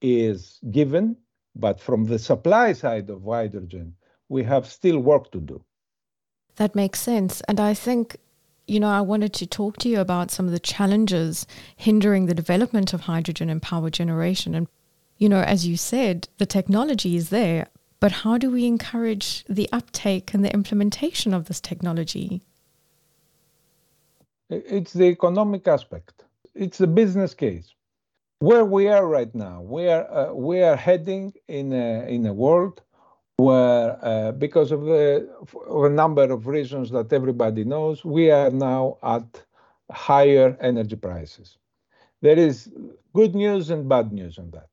is 0.00 0.60
given, 0.70 1.16
but 1.58 1.80
from 1.80 2.04
the 2.04 2.18
supply 2.18 2.72
side 2.72 3.10
of 3.10 3.24
hydrogen, 3.24 3.94
we 4.28 4.44
have 4.44 4.66
still 4.66 4.98
work 4.98 5.32
to 5.32 5.40
do. 5.40 5.64
That 6.56 6.74
makes 6.74 7.00
sense. 7.00 7.40
And 7.48 7.60
I 7.60 7.74
think 7.74 8.16
you 8.66 8.80
know, 8.80 8.88
I 8.88 9.00
wanted 9.00 9.32
to 9.34 9.46
talk 9.46 9.76
to 9.78 9.88
you 9.88 10.00
about 10.00 10.30
some 10.30 10.46
of 10.46 10.52
the 10.52 10.58
challenges 10.58 11.46
hindering 11.76 12.26
the 12.26 12.34
development 12.34 12.92
of 12.92 13.02
hydrogen 13.02 13.48
and 13.48 13.62
power 13.62 13.90
generation. 13.90 14.54
And, 14.54 14.66
you 15.18 15.28
know, 15.28 15.40
as 15.40 15.66
you 15.66 15.76
said, 15.76 16.28
the 16.38 16.46
technology 16.46 17.16
is 17.16 17.28
there, 17.28 17.68
but 18.00 18.12
how 18.12 18.38
do 18.38 18.50
we 18.50 18.66
encourage 18.66 19.44
the 19.48 19.68
uptake 19.72 20.34
and 20.34 20.44
the 20.44 20.52
implementation 20.52 21.32
of 21.32 21.46
this 21.46 21.60
technology? 21.60 22.42
It's 24.50 24.92
the 24.92 25.04
economic 25.04 25.66
aspect. 25.68 26.24
It's 26.54 26.78
the 26.78 26.86
business 26.86 27.34
case. 27.34 27.72
Where 28.40 28.64
we 28.66 28.88
are 28.88 29.06
right 29.06 29.34
now, 29.34 29.62
we 29.62 29.88
are 29.88 30.06
uh, 30.10 30.32
we 30.34 30.62
are 30.62 30.76
heading 30.76 31.32
in 31.48 31.72
a, 31.72 32.06
in 32.06 32.26
a 32.26 32.34
world 32.34 32.82
where, 33.38 33.98
uh, 34.04 34.32
because 34.32 34.72
of, 34.72 34.84
the, 34.84 35.28
of 35.68 35.84
a 35.84 35.90
number 35.90 36.22
of 36.22 36.46
reasons 36.46 36.90
that 36.90 37.12
everybody 37.12 37.64
knows, 37.64 38.04
we 38.04 38.30
are 38.30 38.50
now 38.50 38.98
at 39.02 39.44
higher 39.90 40.56
energy 40.60 40.96
prices. 40.96 41.58
There 42.22 42.38
is 42.38 42.70
good 43.14 43.34
news 43.34 43.70
and 43.70 43.88
bad 43.88 44.12
news 44.12 44.38
on 44.38 44.50
that. 44.52 44.68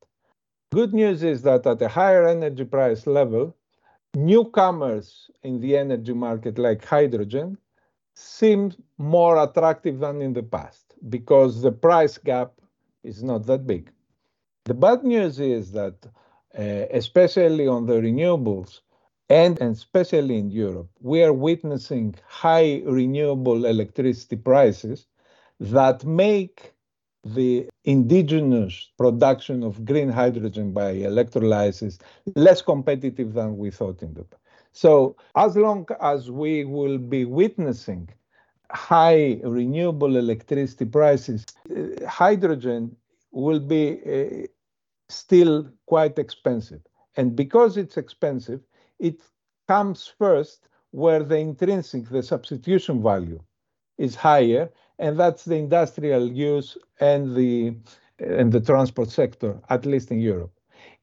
Good 0.73 0.93
news 0.93 1.23
is 1.23 1.41
that 1.43 1.67
at 1.67 1.81
a 1.81 1.87
higher 1.87 2.27
energy 2.27 2.63
price 2.63 3.05
level, 3.05 3.55
newcomers 4.15 5.29
in 5.43 5.59
the 5.59 5.77
energy 5.77 6.13
market 6.13 6.57
like 6.57 6.85
hydrogen 6.85 7.57
seem 8.15 8.71
more 8.97 9.41
attractive 9.43 9.99
than 9.99 10.21
in 10.21 10.33
the 10.33 10.43
past 10.43 10.95
because 11.09 11.61
the 11.61 11.71
price 11.71 12.17
gap 12.17 12.53
is 13.03 13.23
not 13.23 13.45
that 13.47 13.65
big. 13.67 13.91
The 14.65 14.73
bad 14.73 15.03
news 15.03 15.39
is 15.39 15.71
that 15.73 15.95
uh, 16.57 16.85
especially 16.91 17.67
on 17.67 17.85
the 17.85 17.93
renewables, 17.93 18.81
and, 19.29 19.59
and 19.59 19.75
especially 19.75 20.37
in 20.37 20.51
Europe, 20.51 20.89
we 21.01 21.23
are 21.23 21.33
witnessing 21.33 22.15
high 22.27 22.81
renewable 22.85 23.65
electricity 23.65 24.35
prices 24.35 25.07
that 25.59 26.03
make 26.05 26.73
the 27.25 27.67
indigenous 27.85 28.91
production 28.97 29.63
of 29.63 29.85
green 29.85 30.09
hydrogen 30.09 30.73
by 30.73 30.91
electrolysis 30.91 31.97
less 32.35 32.61
competitive 32.61 33.33
than 33.33 33.57
we 33.57 33.71
thought 33.71 34.01
in 34.03 34.13
the 34.13 34.23
past. 34.23 34.41
So 34.73 35.15
as 35.35 35.55
long 35.55 35.87
as 36.01 36.29
we 36.29 36.65
will 36.65 36.97
be 36.97 37.25
witnessing 37.25 38.09
high 38.73 39.39
renewable 39.43 40.17
electricity 40.17 40.85
prices, 40.85 41.45
uh, 41.69 42.07
hydrogen 42.07 42.95
will 43.31 43.59
be 43.59 43.99
uh, 44.05 44.47
still 45.09 45.69
quite 45.85 46.17
expensive. 46.17 46.81
And 47.15 47.35
because 47.35 47.77
it's 47.77 47.97
expensive, 47.97 48.61
it 48.99 49.21
comes 49.67 50.11
first 50.17 50.67
where 50.91 51.23
the 51.23 51.37
intrinsic, 51.37 52.09
the 52.09 52.23
substitution 52.23 53.01
value 53.01 53.39
is 53.97 54.15
higher, 54.15 54.69
and 54.99 55.19
that's 55.19 55.45
the 55.45 55.55
industrial 55.55 56.31
use 56.31 56.77
and 56.99 57.35
the 57.35 57.75
and 58.19 58.51
the 58.51 58.61
transport 58.61 59.09
sector, 59.09 59.59
at 59.69 59.85
least 59.85 60.11
in 60.11 60.19
Europe. 60.19 60.53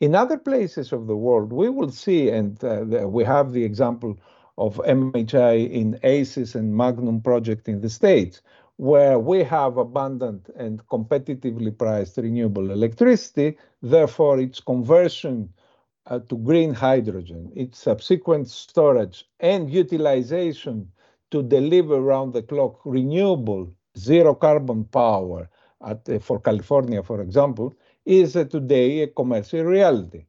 In 0.01 0.15
other 0.15 0.39
places 0.39 0.93
of 0.93 1.07
the 1.07 1.17
world, 1.17 1.53
we 1.53 1.69
will 1.69 1.91
see, 1.91 2.31
and 2.31 2.63
uh, 2.65 3.07
we 3.09 3.25
have 3.25 3.53
the 3.53 3.65
example 3.65 4.19
of 4.59 4.77
MHI 4.77 5.71
in 5.71 5.99
ACES 6.03 6.55
and 6.55 6.77
Magnum 6.77 7.21
project 7.21 7.69
in 7.69 7.81
the 7.81 7.91
States, 7.91 8.43
where 8.77 9.19
we 9.19 9.43
have 9.45 9.77
abundant 9.77 10.49
and 10.57 10.87
competitively 10.89 11.77
priced 11.77 12.17
renewable 12.17 12.71
electricity, 12.71 13.57
therefore 13.83 14.41
its 14.41 14.61
conversion 14.61 15.53
uh, 16.07 16.19
to 16.19 16.37
green 16.39 16.73
hydrogen, 16.75 17.53
its 17.55 17.79
subsequent 17.79 18.49
storage 18.49 19.29
and 19.41 19.71
utilization 19.71 20.91
to 21.31 21.43
deliver 21.43 21.97
around 21.97 22.33
the 22.33 22.43
clock 22.43 22.81
renewable 22.85 23.71
zero 23.97 24.35
carbon 24.35 24.85
power 24.85 25.49
uh, 25.83 25.95
for 26.21 26.41
California, 26.41 27.03
for 27.03 27.21
example, 27.21 27.75
is 28.05 28.37
uh, 28.37 28.45
today 28.45 29.03
a 29.03 29.07
commercial 29.07 29.63
reality. 29.63 30.25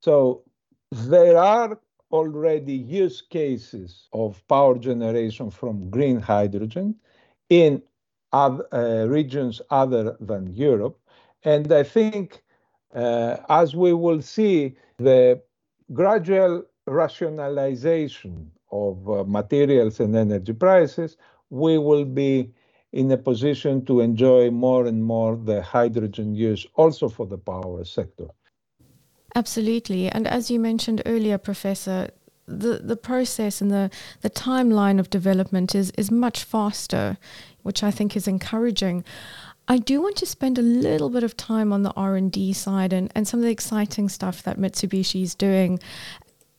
So 0.00 0.42
there 0.90 1.38
are 1.38 1.78
already 2.14 2.74
use 2.74 3.20
cases 3.20 4.08
of 4.12 4.46
power 4.46 4.78
generation 4.78 5.50
from 5.50 5.90
green 5.90 6.20
hydrogen 6.20 6.94
in 7.48 7.82
other, 8.32 8.66
uh, 8.72 9.06
regions 9.06 9.60
other 9.70 10.16
than 10.20 10.52
Europe. 10.52 10.96
And 11.42 11.72
I 11.72 11.82
think, 11.82 12.42
uh, 12.94 13.36
as 13.48 13.74
we 13.74 13.92
will 13.92 14.22
see, 14.22 14.76
the 14.98 15.42
gradual 15.92 16.64
rationalization 16.86 18.50
of 18.70 18.94
uh, 19.10 19.24
materials 19.24 20.00
and 20.00 20.14
energy 20.16 20.52
prices, 20.52 21.16
we 21.50 21.78
will 21.78 22.04
be 22.04 22.52
in 22.92 23.10
a 23.10 23.18
position 23.30 23.84
to 23.86 24.00
enjoy 24.00 24.50
more 24.50 24.86
and 24.86 25.02
more 25.02 25.36
the 25.36 25.60
hydrogen 25.62 26.34
use 26.34 26.64
also 26.76 27.08
for 27.08 27.26
the 27.26 27.38
power 27.38 27.84
sector. 27.84 28.28
Absolutely. 29.34 30.08
And 30.08 30.26
as 30.28 30.50
you 30.50 30.60
mentioned 30.60 31.02
earlier, 31.06 31.38
Professor, 31.38 32.10
the, 32.46 32.78
the 32.78 32.96
process 32.96 33.60
and 33.60 33.70
the, 33.70 33.90
the 34.20 34.30
timeline 34.30 35.00
of 35.00 35.10
development 35.10 35.74
is, 35.74 35.90
is 35.96 36.10
much 36.10 36.44
faster, 36.44 37.18
which 37.62 37.82
I 37.82 37.90
think 37.90 38.16
is 38.16 38.28
encouraging. 38.28 39.04
I 39.66 39.78
do 39.78 40.02
want 40.02 40.16
to 40.16 40.26
spend 40.26 40.58
a 40.58 40.62
little 40.62 41.08
bit 41.08 41.22
of 41.22 41.36
time 41.36 41.72
on 41.72 41.82
the 41.82 41.92
R&D 41.92 42.52
side 42.52 42.92
and, 42.92 43.10
and 43.14 43.26
some 43.26 43.40
of 43.40 43.44
the 43.44 43.50
exciting 43.50 44.10
stuff 44.10 44.42
that 44.42 44.58
Mitsubishi 44.58 45.22
is 45.22 45.34
doing. 45.34 45.80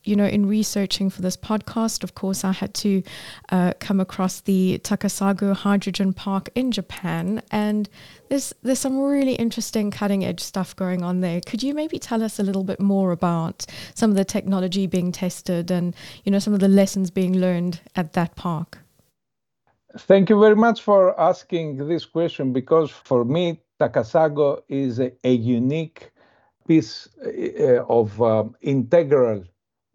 You 0.06 0.16
know, 0.16 0.26
in 0.26 0.46
researching 0.46 1.10
for 1.10 1.20
this 1.20 1.36
podcast, 1.36 2.04
of 2.04 2.14
course, 2.14 2.44
I 2.44 2.52
had 2.52 2.72
to 2.74 3.02
uh, 3.50 3.72
come 3.80 4.00
across 4.00 4.40
the 4.40 4.80
Takasago 4.84 5.54
Hydrogen 5.54 6.12
Park 6.12 6.48
in 6.54 6.70
Japan, 6.70 7.42
and 7.50 7.88
there's 8.28 8.54
there's 8.62 8.78
some 8.78 8.98
really 8.98 9.34
interesting 9.34 9.90
cutting 9.90 10.24
edge 10.24 10.40
stuff 10.40 10.74
going 10.76 11.02
on 11.02 11.20
there. 11.20 11.40
Could 11.40 11.62
you 11.62 11.74
maybe 11.74 11.98
tell 11.98 12.22
us 12.22 12.38
a 12.38 12.42
little 12.42 12.64
bit 12.64 12.80
more 12.80 13.12
about 13.12 13.66
some 13.94 14.10
of 14.10 14.16
the 14.16 14.24
technology 14.24 14.86
being 14.86 15.12
tested 15.12 15.70
and 15.70 15.94
you 16.24 16.32
know 16.32 16.38
some 16.38 16.54
of 16.54 16.60
the 16.60 16.68
lessons 16.68 17.10
being 17.10 17.38
learned 17.38 17.80
at 17.96 18.12
that 18.12 18.36
park? 18.36 18.78
Thank 19.98 20.28
you 20.30 20.38
very 20.38 20.56
much 20.56 20.82
for 20.82 21.18
asking 21.18 21.88
this 21.88 22.04
question 22.04 22.52
because 22.52 22.90
for 22.90 23.24
me, 23.24 23.60
Takasago 23.80 24.62
is 24.68 25.00
a, 25.00 25.10
a 25.24 25.32
unique 25.32 26.10
piece 26.66 27.08
uh, 27.24 27.84
of 27.88 28.20
um, 28.20 28.54
integral 28.60 29.44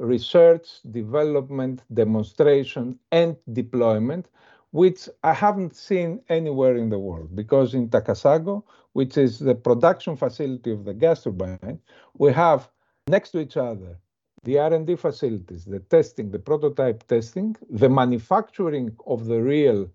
research, 0.02 0.68
development, 0.90 1.84
demonstration, 1.94 2.98
and 3.12 3.38
deployment, 3.54 4.28
which 4.72 5.08
I 5.24 5.34
haven't 5.34 5.76
seen 5.76 6.22
anywhere 6.30 6.76
in 6.76 6.90
the 6.90 7.00
world. 7.00 7.36
Because 7.36 7.74
in 7.74 7.90
Takasago, 7.90 8.64
which 8.94 9.18
is 9.18 9.40
the 9.40 9.56
production 9.56 10.16
facility 10.16 10.72
of 10.72 10.86
the 10.86 10.94
gas 10.94 11.24
turbine, 11.24 11.80
we 12.18 12.34
have 12.34 12.70
next 13.08 13.32
to 13.32 13.40
each 13.40 13.58
other 13.58 13.98
the 14.44 14.58
R&D 14.58 14.96
facilities, 14.96 15.66
the 15.66 15.80
testing, 15.80 16.32
the 16.32 16.40
prototype 16.40 17.06
testing, 17.08 17.56
the 17.70 17.90
manufacturing 17.90 18.96
of 19.06 19.26
the 19.26 19.40
real 19.40 19.88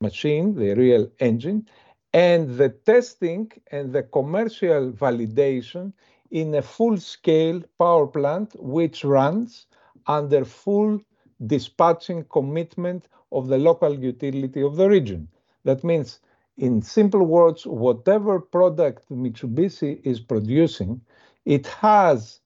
machine, 0.00 0.54
the 0.54 0.74
real 0.74 1.10
engine, 1.18 1.66
and 2.12 2.56
the 2.58 2.68
testing 2.68 3.50
and 3.72 3.92
the 3.92 4.04
commercial 4.04 4.92
validation 4.92 5.92
in 6.32 6.54
a 6.54 6.62
full-scale 6.62 7.62
power 7.78 8.06
plant, 8.06 8.56
which 8.58 9.04
runs 9.04 9.66
under 10.06 10.44
full 10.44 10.98
dispatching 11.46 12.24
commitment 12.24 13.06
of 13.30 13.48
the 13.48 13.58
local 13.58 13.94
utility 13.94 14.62
of 14.62 14.76
the 14.76 14.88
region. 14.88 15.28
That 15.64 15.84
means, 15.84 16.20
in 16.56 16.80
simple 16.82 17.24
words, 17.24 17.66
whatever 17.66 18.40
product 18.40 19.08
Mitsubishi 19.10 20.00
is 20.04 20.20
producing, 20.20 21.00
it 21.44 21.66
has 21.66 22.40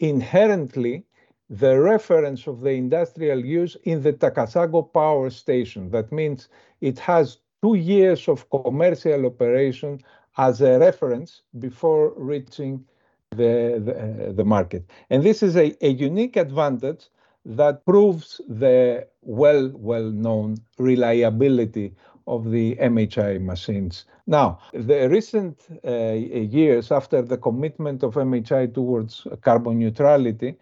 inherently 0.00 1.06
the 1.48 1.80
reference 1.80 2.46
of 2.46 2.60
the 2.60 2.72
industrial 2.72 3.44
use 3.44 3.76
in 3.84 4.02
the 4.02 4.12
Takasago 4.12 4.92
power 4.92 5.30
station. 5.30 5.90
That 5.90 6.10
means 6.12 6.48
it 6.80 6.98
has 6.98 7.38
two 7.62 7.74
years 7.74 8.28
of 8.28 8.50
commercial 8.50 9.26
operation 9.26 10.00
as 10.36 10.60
a 10.60 10.78
reference 10.78 11.42
before 11.58 12.12
reaching 12.16 12.84
the, 13.30 14.32
the, 14.34 14.44
market. 14.44 14.84
And 15.10 15.22
this 15.22 15.42
is 15.42 15.56
a, 15.56 15.74
a 15.84 15.90
unique 15.90 16.36
advantage 16.36 17.08
that 17.44 17.84
proves 17.84 18.40
the 18.48 19.06
well, 19.22 19.70
well-known 19.74 20.56
reliability 20.78 21.94
of 22.26 22.50
the 22.50 22.76
MHI 22.76 23.40
machines. 23.40 24.04
Now, 24.26 24.60
the 24.72 25.08
recent 25.08 25.60
uh, 25.86 26.12
years 26.12 26.92
after 26.92 27.22
the 27.22 27.38
commitment 27.38 28.02
of 28.02 28.14
MHI 28.14 28.74
towards 28.74 29.26
carbon 29.40 29.78
neutrality, 29.78 30.56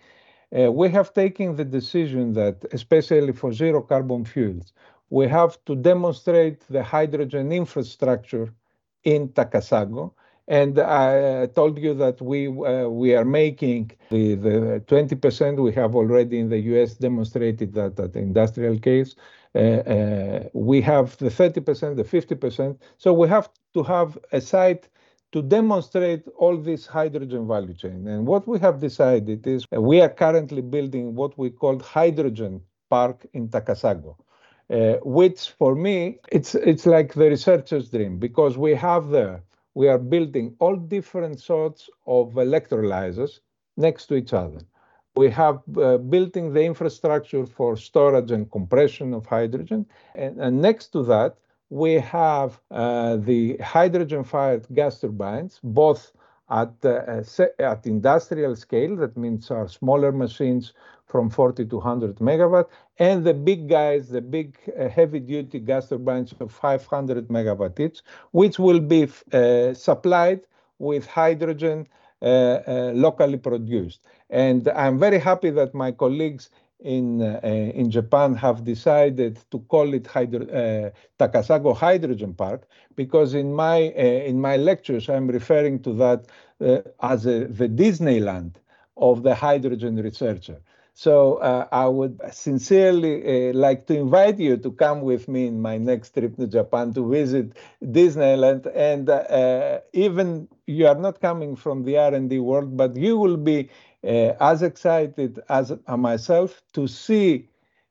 uh, 0.57 0.71
we 0.71 0.89
have 0.91 1.13
taken 1.13 1.57
the 1.57 1.65
decision 1.65 2.33
that, 2.35 2.65
especially 2.73 3.33
for 3.33 3.53
zero 3.53 3.83
carbon 3.83 4.25
fuels, 4.25 4.73
we 5.11 5.27
have 5.27 5.59
to 5.65 5.75
demonstrate 5.75 6.61
the 6.69 6.83
hydrogen 6.83 7.51
infrastructure 7.51 8.53
in 9.03 9.29
Takasago. 9.29 10.13
And 10.49 10.79
I 10.79 11.47
told 11.47 11.79
you 11.79 11.93
that 11.95 12.23
we 12.23 12.47
uh, 12.49 12.89
we 12.89 13.15
are 13.17 13.25
making 13.25 13.91
the, 14.11 14.35
the 14.37 14.83
20% 14.87 15.59
we 15.59 15.73
have 15.73 15.97
already 15.97 16.39
in 16.39 16.49
the 16.49 16.59
US 16.75 16.95
demonstrated 16.95 17.75
that 17.75 17.99
at 17.99 18.15
industrial 18.15 18.79
case. 18.79 19.17
Uh, 19.55 19.59
uh, 19.59 20.49
we 20.53 20.81
have 20.83 21.17
the 21.17 21.31
30%, 21.31 21.97
the 21.97 22.05
50%. 22.05 22.79
So 22.99 23.13
we 23.13 23.27
have 23.29 23.49
to 23.75 23.83
have 23.83 24.19
a 24.33 24.41
site 24.41 24.89
to 25.33 25.43
demonstrate 25.43 26.29
all 26.37 26.57
this 26.57 26.87
hydrogen 26.87 27.49
value 27.49 27.75
chain. 27.75 28.07
And 28.07 28.27
what 28.27 28.47
we 28.47 28.59
have 28.61 28.81
decided 28.81 29.47
is 29.47 29.67
we 29.73 30.01
are 30.01 30.09
currently 30.11 30.63
building 30.63 31.15
what 31.15 31.37
we 31.39 31.51
call 31.51 31.79
hydrogen 31.81 32.61
park 32.89 33.27
in 33.33 33.49
Takasago. 33.49 34.17
Uh, 34.69 34.95
which 35.05 35.51
for 35.51 35.77
me 35.77 36.19
it's 36.33 36.57
it's 36.57 36.87
like 36.87 37.15
the 37.15 37.31
researcher's 37.31 37.89
dream 37.89 38.19
because 38.19 38.59
we 38.59 38.75
have 38.75 39.11
there 39.11 39.41
we 39.77 39.89
are 39.89 39.99
building 40.15 40.47
all 40.59 40.77
different 40.97 41.39
sorts 41.39 41.91
of 42.07 42.25
electrolyzers 42.47 43.41
next 43.77 44.07
to 44.07 44.15
each 44.15 44.33
other. 44.33 44.63
We 45.17 45.29
have 45.31 45.57
uh, 45.77 45.99
building 45.99 46.55
the 46.55 46.65
infrastructure 46.65 47.45
for 47.45 47.77
storage 47.77 48.31
and 48.31 48.51
compression 48.51 49.13
of 49.13 49.27
hydrogen. 49.27 49.85
And, 50.15 50.41
and 50.41 50.63
next 50.63 50.87
to 50.95 51.03
that 51.13 51.37
we 51.69 51.93
have 51.95 52.59
uh, 52.71 53.17
the 53.17 53.59
hydrogen-fired 53.59 54.67
gas 54.73 55.01
turbines, 55.01 55.61
both 55.63 56.13
at, 56.49 56.73
uh, 56.85 57.23
at 57.59 57.87
industrial 57.87 58.57
scale, 58.57 58.97
that 58.97 59.15
means 59.17 59.51
our 59.51 59.69
smaller 59.69 60.13
machines 60.13 60.73
from 61.17 61.31
40 61.31 61.65
to 61.65 61.77
100 61.77 62.17
megawatt, 62.17 62.67
and 62.99 63.25
the 63.25 63.33
big 63.33 63.71
guys, 63.71 64.11
the 64.11 64.21
big 64.21 64.59
uh, 64.79 64.87
heavy-duty 64.87 65.61
gas 65.61 65.89
turbines 65.89 66.35
of 66.41 66.53
500 66.53 67.29
megawatt 67.29 67.81
each, 67.81 68.03
which 68.33 68.59
will 68.59 68.81
be 68.81 69.09
uh, 69.33 69.73
supplied 69.73 70.43
with 70.79 71.07
hydrogen 71.07 71.87
uh, 72.21 72.27
uh, 72.27 72.93
locally 72.95 73.39
produced. 73.39 74.01
And 74.29 74.69
I'm 74.69 74.99
very 74.99 75.19
happy 75.19 75.49
that 75.59 75.73
my 75.73 75.91
colleagues 75.91 76.51
in 76.81 77.23
uh, 77.23 77.41
in 77.81 77.91
Japan 77.91 78.35
have 78.35 78.59
decided 78.63 79.39
to 79.53 79.59
call 79.73 79.95
it 79.95 80.07
Hydro, 80.07 80.43
uh, 80.45 80.91
Takasago 81.19 81.75
Hydrogen 81.75 82.35
Park 82.35 82.69
because 82.95 83.33
in 83.33 83.55
my 83.55 83.79
in 84.31 84.39
my 84.49 84.57
lectures 84.59 85.09
I'm 85.09 85.29
referring 85.29 85.77
to 85.87 85.93
that 86.03 86.21
as 87.13 87.25
a, 87.25 87.47
the 87.61 87.69
Disneyland 87.83 88.53
of 88.97 89.23
the 89.23 89.35
hydrogen 89.35 89.97
researcher. 89.97 90.59
So 90.99 91.35
uh, 91.37 91.69
I 91.73 91.87
would 91.89 92.19
sincerely 92.33 93.51
uh, 93.51 93.53
like 93.53 93.87
to 93.89 93.95
invite 93.99 94.39
you 94.39 94.57
to 94.57 94.73
come 94.73 95.03
with 95.03 95.29
me 95.29 95.47
in 95.47 95.61
my 95.61 95.77
next 95.77 96.15
trip 96.15 96.37
to 96.39 96.47
Japan 96.47 96.95
to 96.95 97.07
visit 97.07 97.53
Disneyland. 97.85 98.65
And 98.75 99.11
even 99.93 100.49
you 100.67 100.87
are 100.87 100.95
not 100.95 101.21
coming 101.21 101.55
from 101.55 101.85
the 101.85 101.99
R&D 101.99 102.39
world, 102.39 102.79
but 102.79 102.97
you 102.97 103.19
will 103.19 103.37
be 103.37 103.69
uh, 104.03 104.33
as 104.41 104.63
excited 104.63 105.39
as 105.51 105.71
myself 105.87 106.63
to 106.73 106.87
see 106.89 107.47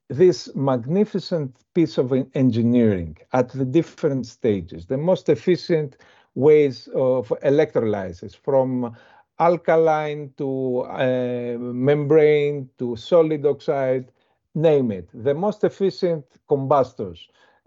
this 0.09 0.49
magnificent 0.55 1.55
piece 1.75 1.99
of 1.99 2.11
engineering 2.33 3.17
at 3.33 3.49
the 3.49 3.65
different 3.65 4.25
stages, 4.25 4.87
the 4.87 4.97
most 4.97 5.29
efficient 5.29 5.95
ways 6.33 6.89
of 6.95 7.31
electrolysis 7.43 8.33
from 8.33 8.95
alkaline 9.39 10.33
to 10.37 10.81
uh, 10.81 11.57
membrane 11.59 12.69
to 12.77 12.95
solid 12.95 13.45
oxide, 13.45 14.11
name 14.53 14.91
it, 14.91 15.09
the 15.13 15.33
most 15.33 15.63
efficient 15.63 16.25
combustors. 16.49 17.19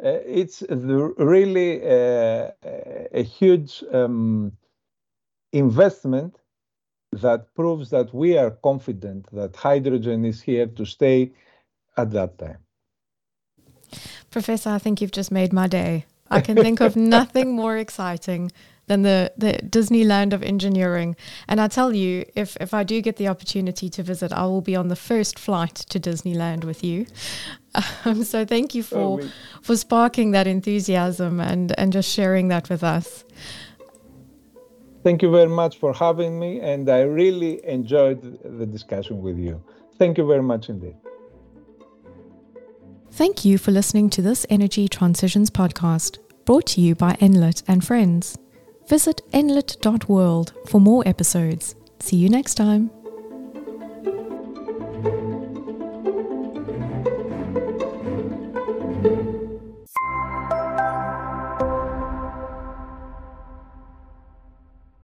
Uh, 0.03 0.21
it's 0.25 0.61
the, 0.61 1.13
really 1.19 1.83
uh, 1.83 2.51
a 3.13 3.23
huge 3.23 3.85
um, 3.93 4.53
investment 5.53 6.39
that 7.13 7.53
proves 7.55 7.91
that 7.91 8.13
we 8.15 8.37
are 8.39 8.51
confident 8.51 9.27
that 9.33 9.57
hydrogen 9.57 10.25
is 10.25 10.41
here 10.41 10.67
to 10.67 10.85
stay 10.85 11.33
at 11.97 12.11
that 12.11 12.39
time. 12.39 12.59
Professor, 14.31 14.71
I 14.71 14.79
think 14.79 15.01
you've 15.01 15.13
just 15.13 15.33
made 15.33 15.53
my 15.53 15.67
day. 15.67 16.05
I 16.31 16.41
can 16.43 16.57
think 16.57 16.81
of 16.81 16.95
nothing 16.95 17.57
more 17.63 17.79
exciting 17.79 18.53
than 18.89 19.03
the, 19.03 19.33
the 19.37 19.53
Disneyland 19.63 20.33
of 20.33 20.43
engineering. 20.43 21.17
And 21.47 21.61
I 21.61 21.69
tell 21.69 21.95
you, 21.95 22.25
if, 22.35 22.57
if 22.61 22.75
I 22.75 22.83
do 22.83 23.01
get 23.01 23.17
the 23.17 23.29
opportunity 23.29 23.89
to 23.91 24.03
visit, 24.03 24.33
I 24.33 24.45
will 24.47 24.61
be 24.61 24.75
on 24.75 24.89
the 24.89 24.97
first 24.97 25.39
flight 25.39 25.75
to 25.75 26.01
Disneyland 26.01 26.65
with 26.65 26.83
you. 26.83 27.07
Um, 28.05 28.25
so 28.25 28.45
thank 28.45 28.75
you 28.75 28.83
for, 28.83 29.21
oh, 29.21 29.29
for 29.63 29.77
sparking 29.77 30.33
that 30.33 30.47
enthusiasm 30.47 31.39
and, 31.39 31.79
and 31.79 31.93
just 31.93 32.11
sharing 32.11 32.49
that 32.49 32.69
with 32.69 32.83
us. 32.83 33.25
Thank 35.05 35.23
you 35.23 35.31
very 35.31 35.49
much 35.49 35.79
for 35.79 35.93
having 35.93 36.41
me, 36.41 36.61
and 36.61 36.89
I 36.89 37.03
really 37.03 37.65
enjoyed 37.65 38.21
the 38.43 38.67
discussion 38.67 39.23
with 39.23 39.39
you. 39.39 39.63
Thank 39.99 40.19
you 40.19 40.27
very 40.27 40.43
much 40.43 40.71
indeed. 40.71 40.97
Thank 43.13 43.45
you 43.45 43.59
for 43.59 43.71
listening 43.71 44.11
to 44.11 44.23
this 44.23 44.47
Energy 44.51 44.89
Transitions 44.89 45.51
podcast, 45.51 46.19
brought 46.45 46.67
to 46.67 46.81
you 46.81 46.95
by 46.95 47.15
Enlit 47.15 47.63
and 47.69 47.85
Friends. 47.85 48.39
Visit 48.89 49.21
enlit.world 49.33 50.55
for 50.67 50.81
more 50.81 51.07
episodes. 51.07 51.75
See 52.01 52.17
you 52.17 52.31
next 52.31 52.55
time. 52.55 52.91